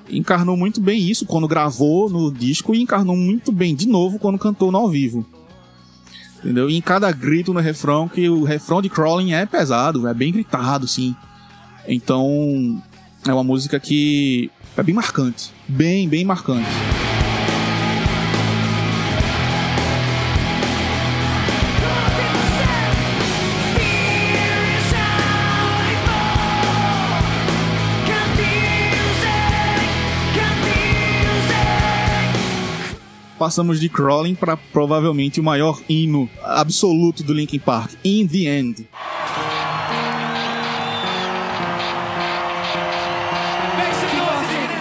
encarnou 0.08 0.56
muito 0.56 0.80
bem 0.80 1.10
isso 1.10 1.26
quando 1.26 1.48
gravou 1.48 2.08
no 2.08 2.32
disco 2.32 2.76
e 2.76 2.80
encarnou 2.80 3.16
muito 3.16 3.50
bem 3.50 3.74
de 3.74 3.88
novo 3.88 4.20
quando 4.20 4.38
cantou 4.38 4.70
no 4.70 4.78
ao 4.78 4.88
vivo. 4.88 5.26
Entendeu? 6.42 6.68
E 6.68 6.76
em 6.76 6.80
cada 6.80 7.10
grito 7.12 7.52
no 7.52 7.60
refrão, 7.60 8.08
que 8.08 8.28
o 8.28 8.44
refrão 8.44 8.82
de 8.82 8.88
Crawling 8.88 9.32
é 9.32 9.46
pesado, 9.46 10.08
é 10.08 10.14
bem 10.14 10.32
gritado, 10.32 10.88
sim. 10.88 11.14
Então, 11.86 12.82
é 13.26 13.32
uma 13.32 13.44
música 13.44 13.78
que 13.78 14.50
é 14.76 14.82
bem 14.82 14.94
marcante, 14.94 15.52
bem, 15.68 16.08
bem 16.08 16.24
marcante. 16.24 16.89
Passamos 33.40 33.80
de 33.80 33.88
Crawling 33.88 34.34
para 34.34 34.54
provavelmente 34.54 35.40
o 35.40 35.42
maior 35.42 35.80
hino 35.88 36.28
absoluto 36.42 37.22
do 37.22 37.32
Linkin 37.32 37.58
Park, 37.58 37.92
In 38.04 38.28
the 38.28 38.40
End. 38.40 38.86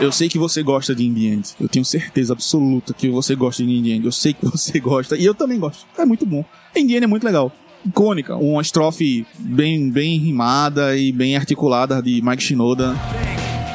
Eu 0.02 0.12
sei 0.12 0.28
que 0.28 0.38
você 0.38 0.62
gosta 0.62 0.94
de 0.94 1.06
In 1.06 1.14
the 1.14 1.22
End. 1.22 1.50
Eu 1.58 1.70
tenho 1.70 1.86
certeza 1.86 2.34
absoluta 2.34 2.94
que 2.94 3.08
você 3.08 3.34
gosta 3.34 3.64
de 3.64 3.72
In 3.72 3.82
the 3.82 3.90
End. 3.92 4.06
Eu 4.06 4.12
sei 4.12 4.34
que 4.34 4.46
você 4.46 4.78
gosta. 4.82 5.16
E 5.16 5.24
eu 5.24 5.34
também 5.34 5.58
gosto. 5.58 5.86
É 5.98 6.04
muito 6.04 6.26
bom. 6.26 6.44
In 6.76 6.86
the 6.86 6.96
End 6.96 7.06
é 7.06 7.08
muito 7.08 7.24
legal. 7.24 7.54
Icônica. 7.86 8.36
Uma 8.36 8.62
estrofe 8.62 9.26
bem, 9.40 9.90
bem 9.90 10.20
rimada 10.20 10.98
e 10.98 11.14
bem 11.14 11.38
articulada 11.38 12.02
de 12.02 12.22
Mike 12.22 12.44
Shinoda. 12.44 12.94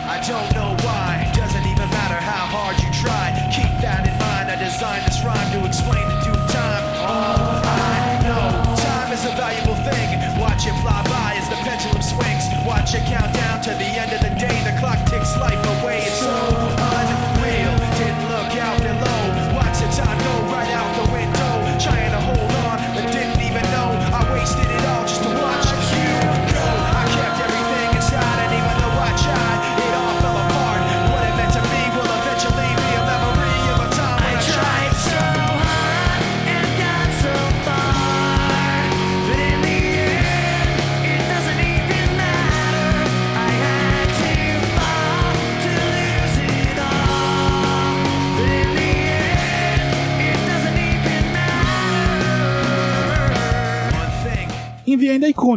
I 0.07 0.29
don't 0.29 0.55
know 0.55 0.84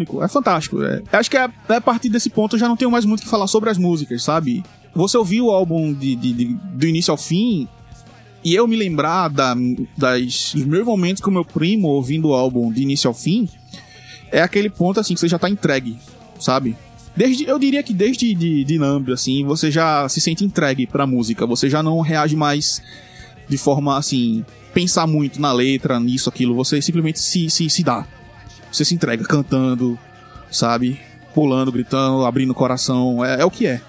é 0.03 0.25
é 0.25 0.27
fantástico. 0.27 0.81
É. 0.83 1.01
Acho 1.11 1.29
que 1.31 1.37
a, 1.37 1.51
a 1.69 1.81
partir 1.81 2.09
desse 2.09 2.29
ponto 2.29 2.55
eu 2.55 2.59
já 2.59 2.67
não 2.67 2.75
tenho 2.77 2.91
mais 2.91 3.05
muito 3.05 3.21
o 3.21 3.23
que 3.23 3.29
falar 3.29 3.47
sobre 3.47 3.69
as 3.69 3.77
músicas, 3.77 4.23
sabe? 4.23 4.63
Você 4.93 5.17
ouviu 5.17 5.45
o 5.45 5.51
álbum 5.51 5.93
de, 5.93 6.15
de- 6.15 6.33
de- 6.33 6.45
do 6.53 6.85
início 6.87 7.11
ao 7.11 7.17
fim 7.17 7.67
e 8.43 8.55
eu 8.55 8.67
me 8.67 8.75
lembrar 8.75 9.27
da, 9.29 9.55
das, 9.97 10.51
dos 10.53 10.65
meus 10.65 10.85
momentos 10.85 11.21
com 11.21 11.29
meu 11.31 11.45
primo 11.45 11.87
ouvindo 11.87 12.29
o 12.29 12.33
álbum 12.33 12.71
de 12.71 12.81
início 12.81 13.07
ao 13.07 13.13
fim 13.13 13.47
é 14.31 14.41
aquele 14.41 14.69
ponto 14.69 14.99
assim 14.99 15.13
que 15.13 15.19
você 15.19 15.27
já 15.27 15.37
tá 15.39 15.49
entregue, 15.49 15.97
sabe? 16.39 16.75
Desde, 17.15 17.45
eu 17.45 17.57
diria 17.57 17.81
que 17.81 17.93
desde 17.93 18.33
de, 18.35 18.63
de 18.63 18.79
assim, 19.11 19.43
você 19.43 19.71
já 19.71 20.07
se 20.07 20.21
sente 20.21 20.43
entregue 20.45 20.85
pra 20.85 21.07
música, 21.07 21.45
você 21.47 21.69
já 21.69 21.81
não 21.81 21.99
reage 22.01 22.35
mais 22.35 22.81
de 23.49 23.57
forma 23.57 23.97
assim, 23.97 24.45
pensar 24.73 25.07
muito 25.07 25.39
na 25.41 25.51
letra, 25.51 25.99
nisso, 25.99 26.29
aquilo, 26.29 26.53
você 26.53 26.81
simplesmente 26.81 27.19
se, 27.19 27.49
se, 27.49 27.69
se 27.69 27.83
dá. 27.83 28.05
Você 28.77 28.85
se 28.85 28.93
entrega 28.93 29.23
cantando, 29.23 29.97
sabe? 30.51 30.99
Pulando, 31.33 31.71
gritando, 31.71 32.23
abrindo 32.23 32.51
o 32.51 32.53
coração. 32.53 33.25
É, 33.25 33.41
é 33.41 33.45
o 33.45 33.49
que 33.49 33.65
é. 33.65 33.81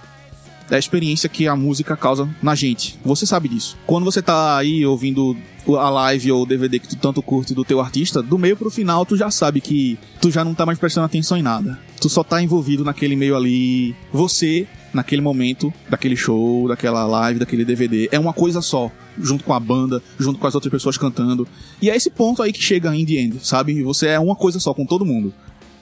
É 0.71 0.77
a 0.77 0.79
experiência 0.79 1.29
que 1.29 1.47
a 1.47 1.55
música 1.55 1.95
causa 1.95 2.27
na 2.43 2.55
gente. 2.55 2.99
Você 3.05 3.27
sabe 3.27 3.51
disso. 3.51 3.77
Quando 3.87 4.05
você 4.05 4.23
tá 4.23 4.57
aí 4.57 4.87
ouvindo 4.87 5.37
a 5.79 5.91
live 5.91 6.33
ou 6.33 6.43
o 6.43 6.47
DVD 6.47 6.79
que 6.79 6.89
tu 6.89 6.97
tanto 6.97 7.21
curte 7.21 7.53
do 7.53 7.67
teu 7.67 7.83
artista, 7.83 8.23
do 8.23 8.39
meio 8.39 8.57
pro 8.57 8.71
final 8.71 9.05
tu 9.05 9.15
já 9.15 9.31
sabe 9.31 9.61
que 9.61 9.99
tu 10.23 10.31
já 10.31 10.43
não 10.43 10.55
tá 10.55 10.65
mais 10.65 10.79
prestando 10.79 11.05
atenção 11.05 11.37
em 11.37 11.43
nada. 11.43 11.79
Tu 12.01 12.09
só 12.09 12.25
tá 12.25 12.41
envolvido 12.41 12.83
naquele 12.83 13.15
meio 13.15 13.37
ali. 13.37 13.95
Você, 14.11 14.67
naquele 14.95 15.21
momento, 15.21 15.71
daquele 15.91 16.17
show, 16.17 16.67
daquela 16.67 17.05
live, 17.05 17.41
daquele 17.41 17.63
DVD, 17.63 18.09
é 18.11 18.19
uma 18.19 18.33
coisa 18.33 18.63
só. 18.63 18.91
Junto 19.21 19.45
com 19.45 19.53
a 19.53 19.61
banda, 19.61 20.03
junto 20.19 20.39
com 20.39 20.47
as 20.47 20.55
outras 20.55 20.71
pessoas 20.71 20.97
cantando. 20.97 21.47
E 21.81 21.91
é 21.91 21.97
esse 21.97 22.11
ponto 22.11 22.43
aí 22.43 22.53
que 22.53 22.63
chega 22.63 22.95
in 22.95 23.05
the 23.05 23.15
end, 23.15 23.39
sabe? 23.43 23.83
Você 23.83 24.09
é 24.09 24.19
uma 24.19 24.37
coisa 24.37 24.59
só 24.59 24.73
com 24.73 24.87
todo 24.87 25.05
mundo. 25.05 25.33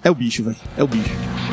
É 0.03 0.11
o 0.11 0.15
bicho, 0.15 0.45
velho. 0.45 0.57
É 0.77 0.83
o 0.83 0.87
bicho. 0.87 1.46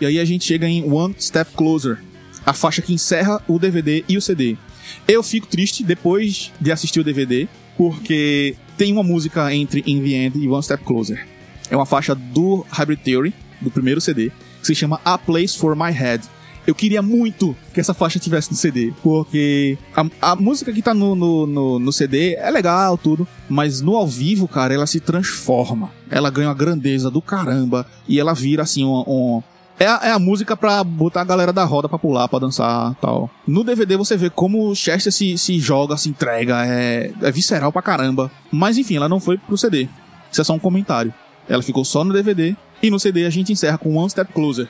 E 0.00 0.06
aí 0.06 0.18
a 0.18 0.24
gente 0.24 0.44
chega 0.44 0.68
em 0.68 0.90
One 0.90 1.14
Step 1.18 1.52
Closer, 1.56 1.98
a 2.46 2.52
faixa 2.52 2.80
que 2.80 2.94
encerra 2.94 3.42
o 3.48 3.58
DVD 3.58 4.04
e 4.08 4.16
o 4.16 4.22
CD. 4.22 4.56
Eu 5.06 5.22
fico 5.22 5.46
triste 5.46 5.82
depois 5.82 6.52
de 6.60 6.70
assistir 6.70 7.00
o 7.00 7.04
DVD, 7.04 7.48
porque 7.76 8.56
tem 8.76 8.92
uma 8.92 9.02
música 9.02 9.52
entre 9.52 9.82
In 9.86 10.02
the 10.02 10.10
End 10.10 10.38
e 10.38 10.48
One 10.48 10.62
Step 10.62 10.84
Closer. 10.84 11.26
É 11.70 11.76
uma 11.76 11.84
faixa 11.84 12.14
do 12.14 12.64
Hybrid 12.70 13.00
Theory, 13.00 13.34
do 13.60 13.70
primeiro 13.70 14.00
CD, 14.00 14.30
que 14.60 14.66
se 14.66 14.74
chama 14.74 15.00
A 15.04 15.18
Place 15.18 15.58
for 15.58 15.76
My 15.76 15.90
Head. 15.90 16.24
Eu 16.66 16.74
queria 16.74 17.00
muito 17.00 17.56
que 17.72 17.80
essa 17.80 17.94
faixa 17.94 18.18
tivesse 18.18 18.50
no 18.50 18.56
CD, 18.56 18.92
porque 19.02 19.78
a, 19.96 20.32
a 20.32 20.36
música 20.36 20.72
que 20.72 20.82
tá 20.82 20.92
no, 20.92 21.14
no, 21.14 21.46
no, 21.46 21.78
no 21.78 21.92
CD 21.92 22.34
é 22.34 22.50
legal, 22.50 22.98
tudo, 22.98 23.26
mas 23.48 23.80
no 23.80 23.96
ao 23.96 24.06
vivo, 24.06 24.46
cara, 24.46 24.74
ela 24.74 24.86
se 24.86 25.00
transforma. 25.00 25.90
Ela 26.10 26.30
ganha 26.30 26.48
uma 26.48 26.54
grandeza 26.54 27.10
do 27.10 27.22
caramba 27.22 27.86
e 28.06 28.20
ela 28.20 28.34
vira 28.34 28.64
assim 28.64 28.84
um, 28.84 29.02
um 29.06 29.42
é 29.78 29.86
a, 29.86 30.00
é 30.04 30.10
a 30.10 30.18
música 30.18 30.56
pra 30.56 30.82
botar 30.82 31.20
a 31.20 31.24
galera 31.24 31.52
da 31.52 31.64
roda 31.64 31.88
pra 31.88 31.98
pular, 31.98 32.28
pra 32.28 32.38
dançar 32.38 32.94
tal. 32.96 33.30
No 33.46 33.62
DVD 33.62 33.96
você 33.96 34.16
vê 34.16 34.28
como 34.28 34.74
Chester 34.74 35.12
se, 35.12 35.38
se 35.38 35.58
joga, 35.58 35.96
se 35.96 36.08
entrega, 36.08 36.66
é, 36.66 37.12
é 37.22 37.30
visceral 37.30 37.70
pra 37.70 37.82
caramba. 37.82 38.30
Mas 38.50 38.76
enfim, 38.76 38.96
ela 38.96 39.08
não 39.08 39.20
foi 39.20 39.38
pro 39.38 39.56
CD. 39.56 39.88
Isso 40.30 40.40
é 40.40 40.44
só 40.44 40.52
um 40.54 40.58
comentário. 40.58 41.14
Ela 41.48 41.62
ficou 41.62 41.84
só 41.84 42.04
no 42.04 42.12
DVD 42.12 42.56
e 42.82 42.90
no 42.90 42.98
CD 42.98 43.24
a 43.24 43.30
gente 43.30 43.52
encerra 43.52 43.78
com 43.78 43.94
One 43.94 44.10
Step 44.10 44.32
Closer. 44.32 44.68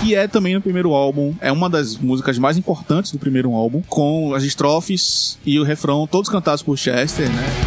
Que 0.00 0.14
é 0.14 0.28
também 0.28 0.54
no 0.54 0.60
primeiro 0.60 0.94
álbum, 0.94 1.34
é 1.40 1.50
uma 1.50 1.68
das 1.68 1.96
músicas 1.96 2.38
mais 2.38 2.56
importantes 2.56 3.10
do 3.10 3.18
primeiro 3.18 3.52
álbum, 3.52 3.82
com 3.88 4.34
as 4.34 4.44
estrofes 4.44 5.36
e 5.44 5.58
o 5.58 5.64
refrão 5.64 6.06
todos 6.06 6.30
cantados 6.30 6.62
por 6.62 6.78
Chester, 6.78 7.28
né? 7.28 7.65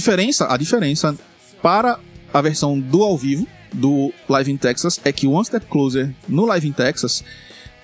Diferença, 0.00 0.46
a 0.52 0.56
diferença 0.56 1.14
para 1.60 2.00
a 2.32 2.40
versão 2.40 2.80
do 2.80 3.02
ao 3.02 3.18
vivo 3.18 3.46
do 3.72 4.12
Live 4.28 4.50
in 4.50 4.56
Texas 4.56 4.98
é 5.04 5.12
que 5.12 5.26
o 5.26 5.32
One 5.32 5.44
Step 5.44 5.66
Closer 5.66 6.14
no 6.26 6.46
Live 6.46 6.66
in 6.66 6.72
Texas 6.72 7.22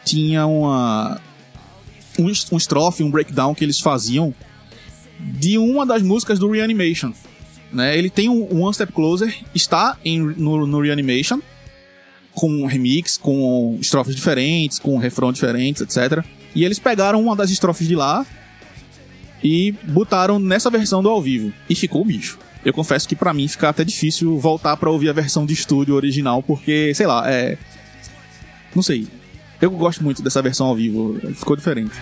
tinha 0.04 0.46
uma 0.46 1.20
um, 2.18 2.24
um 2.24 2.56
estrofe, 2.56 3.02
um 3.02 3.10
breakdown 3.10 3.54
que 3.54 3.62
eles 3.62 3.78
faziam 3.78 4.34
de 5.20 5.58
uma 5.58 5.84
das 5.84 6.02
músicas 6.02 6.38
do 6.38 6.50
Reanimation. 6.50 7.12
né? 7.70 7.96
Ele 7.96 8.08
tem 8.08 8.30
um, 8.30 8.48
um 8.50 8.62
One 8.62 8.74
Step 8.74 8.92
Closer, 8.92 9.36
está 9.54 9.98
em, 10.02 10.20
no, 10.20 10.66
no 10.66 10.80
Reanimation, 10.80 11.40
com 12.32 12.48
um 12.48 12.66
remix, 12.66 13.18
com 13.18 13.76
estrofes 13.80 14.16
diferentes, 14.16 14.78
com 14.78 14.96
refrão 14.96 15.32
diferentes, 15.32 15.82
etc. 15.82 16.24
E 16.54 16.64
eles 16.64 16.78
pegaram 16.78 17.20
uma 17.20 17.36
das 17.36 17.50
estrofes 17.50 17.86
de 17.86 17.94
lá 17.94 18.24
e 19.42 19.72
botaram 19.82 20.38
nessa 20.38 20.70
versão 20.70 21.02
do 21.02 21.08
ao 21.08 21.20
vivo. 21.22 21.52
E 21.68 21.74
ficou 21.74 22.02
o 22.02 22.04
bicho. 22.04 22.38
Eu 22.64 22.72
confesso 22.72 23.08
que 23.08 23.14
pra 23.14 23.32
mim 23.32 23.46
fica 23.46 23.68
até 23.68 23.84
difícil 23.84 24.36
voltar 24.38 24.76
pra 24.76 24.90
ouvir 24.90 25.08
a 25.08 25.12
versão 25.12 25.46
de 25.46 25.54
estúdio 25.54 25.94
original, 25.94 26.42
porque, 26.42 26.92
sei 26.94 27.06
lá, 27.06 27.30
é. 27.30 27.56
Não 28.74 28.82
sei. 28.82 29.06
Eu 29.60 29.70
gosto 29.70 30.02
muito 30.02 30.22
dessa 30.22 30.42
versão 30.42 30.66
ao 30.66 30.74
vivo, 30.74 31.18
ficou 31.34 31.56
diferente. 31.56 31.94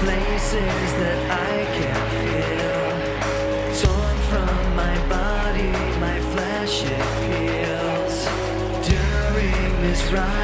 Places 0.00 0.92
that 0.94 1.20
I 1.30 1.64
can 1.76 1.89
right. 10.12 10.39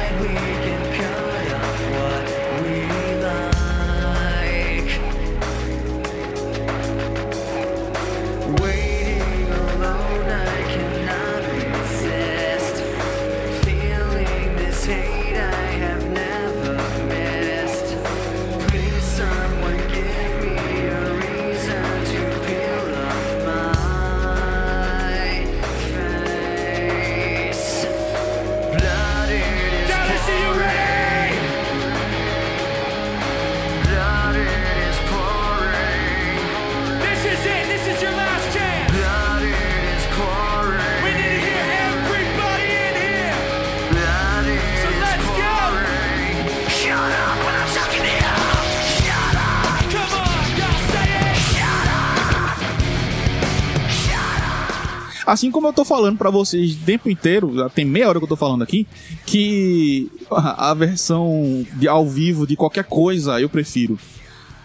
Assim 55.27 55.51
como 55.51 55.67
eu 55.67 55.73
tô 55.73 55.83
falando 55.83 56.17
pra 56.17 56.29
vocês 56.29 56.71
o 56.71 56.85
tempo 56.85 57.09
inteiro, 57.09 57.53
já 57.53 57.67
tem 57.67 57.83
meia 57.83 58.07
hora 58.07 58.17
que 58.17 58.23
eu 58.23 58.29
tô 58.29 58.37
falando 58.37 58.61
aqui, 58.61 58.87
que 59.25 60.09
a 60.31 60.73
versão 60.73 61.65
de 61.75 61.85
ao 61.85 62.07
vivo 62.07 62.47
de 62.47 62.55
qualquer 62.55 62.85
coisa 62.85 63.37
eu 63.41 63.49
prefiro. 63.49 63.99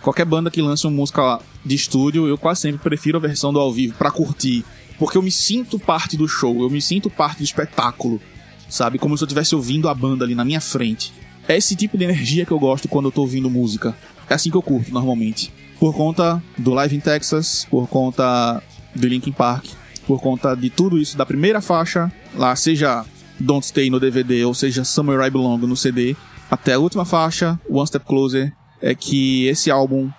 Qualquer 0.00 0.24
banda 0.24 0.52
que 0.52 0.62
lance 0.62 0.86
uma 0.86 0.94
música 0.94 1.40
de 1.66 1.74
estúdio, 1.74 2.28
eu 2.28 2.38
quase 2.38 2.60
sempre 2.60 2.78
prefiro 2.78 3.18
a 3.18 3.20
versão 3.20 3.52
do 3.52 3.58
ao 3.58 3.72
vivo 3.72 3.94
pra 3.98 4.12
curtir, 4.12 4.64
porque 5.00 5.18
eu 5.18 5.22
me 5.22 5.32
sinto 5.32 5.80
parte 5.80 6.16
do 6.16 6.28
show, 6.28 6.62
eu 6.62 6.70
me 6.70 6.80
sinto 6.80 7.10
parte 7.10 7.38
do 7.38 7.44
espetáculo, 7.44 8.20
sabe? 8.68 9.00
Como 9.00 9.18
se 9.18 9.24
eu 9.24 9.26
estivesse 9.26 9.56
ouvindo 9.56 9.88
a 9.88 9.94
banda 9.94 10.24
ali 10.24 10.36
na 10.36 10.44
minha 10.44 10.60
frente. 10.60 11.12
É 11.48 11.56
esse 11.56 11.74
tipo 11.74 11.98
de 11.98 12.04
energia 12.04 12.46
que 12.46 12.52
eu 12.52 12.58
gosto 12.60 12.86
quando 12.86 13.06
eu 13.06 13.12
tô 13.12 13.22
ouvindo 13.22 13.50
música. 13.50 13.96
É 14.30 14.34
assim 14.34 14.48
que 14.48 14.56
eu 14.56 14.62
curto 14.62 14.92
normalmente. 14.92 15.52
Por 15.80 15.92
conta 15.92 16.40
do 16.56 16.72
Live 16.72 16.94
in 16.94 17.00
Texas, 17.00 17.66
por 17.68 17.88
conta 17.88 18.62
do 18.94 19.08
Linkin 19.08 19.32
Park, 19.32 19.81
por 20.07 20.20
conta 20.20 20.55
de 20.55 20.70
tudo 20.70 20.98
isso, 20.98 21.16
da 21.16 21.26
primeira 21.26 21.61
faixa, 21.61 22.12
lá 22.34 22.55
seja 22.57 23.05
Don't 23.38 23.64
Stay 23.64 23.90
no 23.90 24.00
DVD 24.00 24.44
ou 24.44 24.55
seja 24.55 24.84
Somewhere 24.84 25.26
I 25.26 25.30
Belong 25.30 25.59
no 25.59 25.76
CD, 25.76 26.16
até 26.50 26.74
a 26.74 26.78
última 26.78 27.05
faixa, 27.05 27.59
One 27.68 27.86
Step 27.86 28.05
Closer, 28.05 28.53
é 28.80 28.94
que 28.94 29.46
esse 29.46 29.70
álbum 29.70 30.11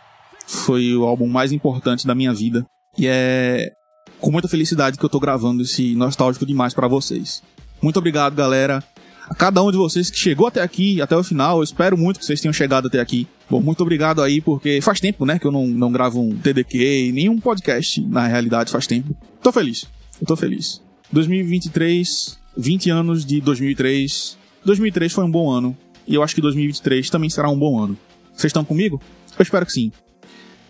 foi 0.47 0.95
o 0.95 1.03
álbum 1.03 1.27
mais 1.27 1.51
importante 1.51 2.07
da 2.07 2.15
minha 2.15 2.33
vida. 2.33 2.65
E 2.97 3.07
é 3.07 3.71
com 4.19 4.31
muita 4.31 4.47
felicidade 4.47 4.97
que 4.97 5.03
eu 5.03 5.09
tô 5.09 5.19
gravando 5.19 5.63
esse 5.63 5.95
nostálgico 5.95 6.45
demais 6.45 6.73
pra 6.73 6.87
vocês. 6.87 7.43
Muito 7.81 7.97
obrigado, 7.97 8.33
galera. 8.35 8.81
A 9.29 9.35
cada 9.35 9.61
um 9.61 9.71
de 9.71 9.77
vocês 9.77 10.09
que 10.09 10.17
chegou 10.17 10.47
até 10.47 10.61
aqui, 10.61 11.01
até 11.01 11.15
o 11.15 11.23
final, 11.23 11.57
eu 11.57 11.63
espero 11.63 11.97
muito 11.97 12.19
que 12.19 12.25
vocês 12.25 12.39
tenham 12.39 12.53
chegado 12.53 12.87
até 12.87 12.99
aqui. 12.99 13.27
Bom, 13.53 13.61
muito 13.61 13.81
obrigado 13.81 14.19
aí, 14.23 14.41
porque 14.41 14.81
faz 14.81 14.99
tempo, 14.99 15.27
né, 15.27 15.37
que 15.37 15.45
eu 15.45 15.51
não, 15.51 15.67
não 15.67 15.91
gravo 15.91 16.19
um 16.19 16.35
TDQ, 16.35 17.11
nenhum 17.13 17.39
podcast, 17.39 18.01
na 18.01 18.25
realidade, 18.25 18.71
faz 18.71 18.87
tempo. 18.87 19.15
Tô 19.43 19.51
feliz. 19.51 19.85
Eu 20.19 20.25
tô 20.25 20.35
feliz. 20.35 20.81
2023, 21.11 22.39
20 22.57 22.89
anos 22.89 23.23
de 23.23 23.39
2003. 23.41 24.39
2003 24.65 25.13
foi 25.13 25.23
um 25.23 25.29
bom 25.29 25.51
ano. 25.51 25.77
E 26.07 26.15
eu 26.15 26.23
acho 26.23 26.33
que 26.33 26.41
2023 26.41 27.11
também 27.11 27.29
será 27.29 27.47
um 27.47 27.59
bom 27.59 27.79
ano. 27.79 27.95
Vocês 28.33 28.49
estão 28.49 28.65
comigo? 28.65 28.99
Eu 29.37 29.43
espero 29.43 29.67
que 29.67 29.71
sim. 29.71 29.91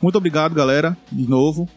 Muito 0.01 0.17
obrigado, 0.17 0.53
galera, 0.53 0.97
de 1.09 1.25
novo. 1.25 1.69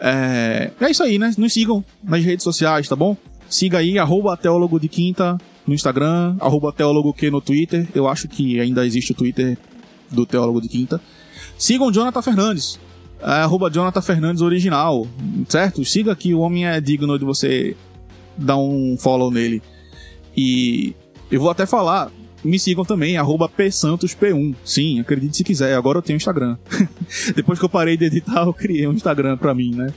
É, 0.00 0.72
é 0.80 0.90
isso 0.90 1.04
aí, 1.04 1.20
né? 1.20 1.32
Nos 1.38 1.52
sigam 1.52 1.84
nas 2.02 2.24
redes 2.24 2.42
sociais, 2.42 2.88
tá 2.88 2.96
bom? 2.96 3.16
Siga 3.48 3.78
aí, 3.78 3.96
arroba 3.96 4.36
teólogo 4.36 4.80
de 4.80 4.88
quinta 4.88 5.38
no 5.64 5.72
Instagram, 5.72 6.36
arroba 6.40 6.72
teólogo 6.72 7.14
que 7.14 7.30
no 7.30 7.40
Twitter. 7.40 7.86
Eu 7.94 8.08
acho 8.08 8.26
que 8.26 8.58
ainda 8.58 8.84
existe 8.84 9.12
o 9.12 9.14
Twitter 9.14 9.56
do 10.10 10.26
Teólogo 10.26 10.60
de 10.60 10.68
Quinta. 10.68 11.00
Sigam 11.56 11.92
Jonathan 11.92 12.22
Fernandes, 12.22 12.78
é, 13.20 13.30
arroba 13.30 13.70
Jonathan 13.70 14.02
Fernandes 14.02 14.42
original, 14.42 15.06
certo? 15.48 15.84
Siga 15.84 16.14
que 16.14 16.34
o 16.34 16.40
homem 16.40 16.66
é 16.66 16.80
digno 16.80 17.18
de 17.18 17.24
você 17.24 17.76
dar 18.36 18.56
um 18.56 18.96
follow 18.98 19.30
nele. 19.30 19.62
E 20.36 20.94
eu 21.30 21.40
vou 21.40 21.50
até 21.50 21.66
falar, 21.66 22.10
me 22.44 22.58
sigam 22.58 22.84
também, 22.84 23.16
arroba 23.16 23.48
psantosp1. 23.48 24.54
Sim, 24.64 25.00
acredite 25.00 25.36
se 25.36 25.44
quiser, 25.44 25.74
agora 25.74 25.98
eu 25.98 26.02
tenho 26.02 26.16
Instagram. 26.16 26.56
Depois 27.34 27.58
que 27.58 27.64
eu 27.64 27.68
parei 27.68 27.96
de 27.96 28.04
editar, 28.04 28.44
eu 28.44 28.54
criei 28.54 28.86
um 28.86 28.92
Instagram 28.92 29.36
pra 29.36 29.54
mim, 29.54 29.74
né? 29.74 29.92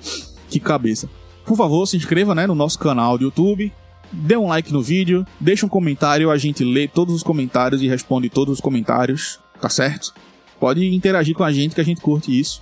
Que 0.50 0.60
cabeça. 0.60 1.08
Por 1.46 1.56
favor, 1.56 1.86
se 1.86 1.98
inscreva 1.98 2.34
né, 2.34 2.48
no 2.48 2.56
nosso 2.56 2.80
canal 2.80 3.18
do 3.18 3.26
YouTube. 3.26 3.72
Dê 4.12 4.36
um 4.36 4.48
like 4.48 4.74
no 4.74 4.82
vídeo, 4.82 5.26
deixa 5.40 5.66
um 5.66 5.70
comentário, 5.70 6.30
a 6.30 6.38
gente 6.38 6.66
lê 6.66 6.86
todos 6.88 7.16
os 7.16 7.24
comentários 7.24 7.82
e 7.82 7.88
responde 7.88 8.30
todos 8.30 8.56
os 8.56 8.60
comentários, 8.60 9.40
tá 9.62 9.70
certo? 9.70 10.14
Pode 10.60 10.86
interagir 10.94 11.36
com 11.36 11.44
a 11.44 11.52
gente 11.52 11.76
que 11.76 11.82
a 11.82 11.84
gente 11.84 12.02
curte 12.02 12.38
isso. 12.38 12.62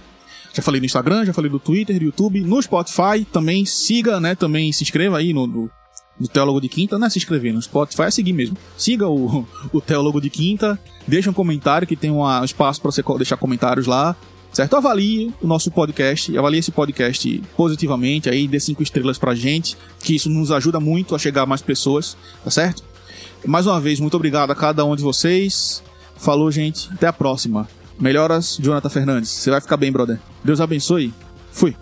Já 0.53 0.61
falei 0.63 0.79
no 0.79 0.85
Instagram, 0.85 1.25
já 1.25 1.33
falei 1.33 1.49
no 1.51 1.59
Twitter, 1.59 1.95
no 1.97 2.03
YouTube, 2.03 2.41
no 2.41 2.61
Spotify, 2.61 3.25
também 3.31 3.65
siga, 3.65 4.19
né? 4.19 4.35
Também 4.35 4.71
se 4.71 4.83
inscreva 4.83 5.17
aí 5.17 5.31
no, 5.33 5.45
no, 5.45 5.69
no 6.19 6.27
Teólogo 6.27 6.59
de 6.59 6.67
Quinta, 6.67 6.97
não 6.97 7.07
é 7.07 7.09
se 7.09 7.17
inscrever, 7.19 7.53
no 7.53 7.61
Spotify 7.61 8.03
é 8.03 8.11
seguir 8.11 8.33
mesmo. 8.33 8.57
Siga 8.77 9.07
o, 9.07 9.45
o 9.71 9.79
Teólogo 9.81 10.19
de 10.19 10.29
Quinta, 10.29 10.79
deixa 11.07 11.29
um 11.29 11.33
comentário 11.33 11.87
que 11.87 11.95
tem 11.95 12.09
uma- 12.09 12.41
um 12.41 12.45
espaço 12.45 12.81
para 12.81 12.91
você 12.91 13.03
deixar 13.17 13.37
comentários 13.37 13.85
lá, 13.85 14.15
certo? 14.51 14.75
Avalie 14.75 15.31
o 15.41 15.45
nosso 15.47 15.69
podcast, 15.69 16.35
avalie 16.35 16.59
esse 16.59 16.71
podcast 16.71 17.41
positivamente, 17.55 18.29
aí 18.29 18.47
dê 18.47 18.59
cinco 18.59 18.81
estrelas 18.81 19.17
pra 19.19 19.35
gente, 19.35 19.77
que 20.03 20.15
isso 20.15 20.29
nos 20.29 20.51
ajuda 20.51 20.79
muito 20.79 21.13
a 21.15 21.19
chegar 21.19 21.43
a 21.43 21.45
mais 21.45 21.61
pessoas, 21.61 22.17
tá 22.43 22.49
certo? 22.49 22.83
Mais 23.45 23.67
uma 23.67 23.79
vez, 23.79 23.99
muito 23.99 24.15
obrigado 24.17 24.51
a 24.51 24.55
cada 24.55 24.83
um 24.83 24.95
de 24.95 25.03
vocês. 25.03 25.83
Falou, 26.19 26.51
gente. 26.51 26.89
Até 26.93 27.07
a 27.07 27.13
próxima. 27.13 27.67
Melhoras, 27.99 28.57
Jonathan 28.61 28.89
Fernandes. 28.89 29.29
Você 29.29 29.49
vai 29.49 29.59
ficar 29.59 29.77
bem, 29.77 29.91
brother. 29.91 30.19
Deus 30.43 30.61
abençoe. 30.61 31.13
Fui. 31.51 31.75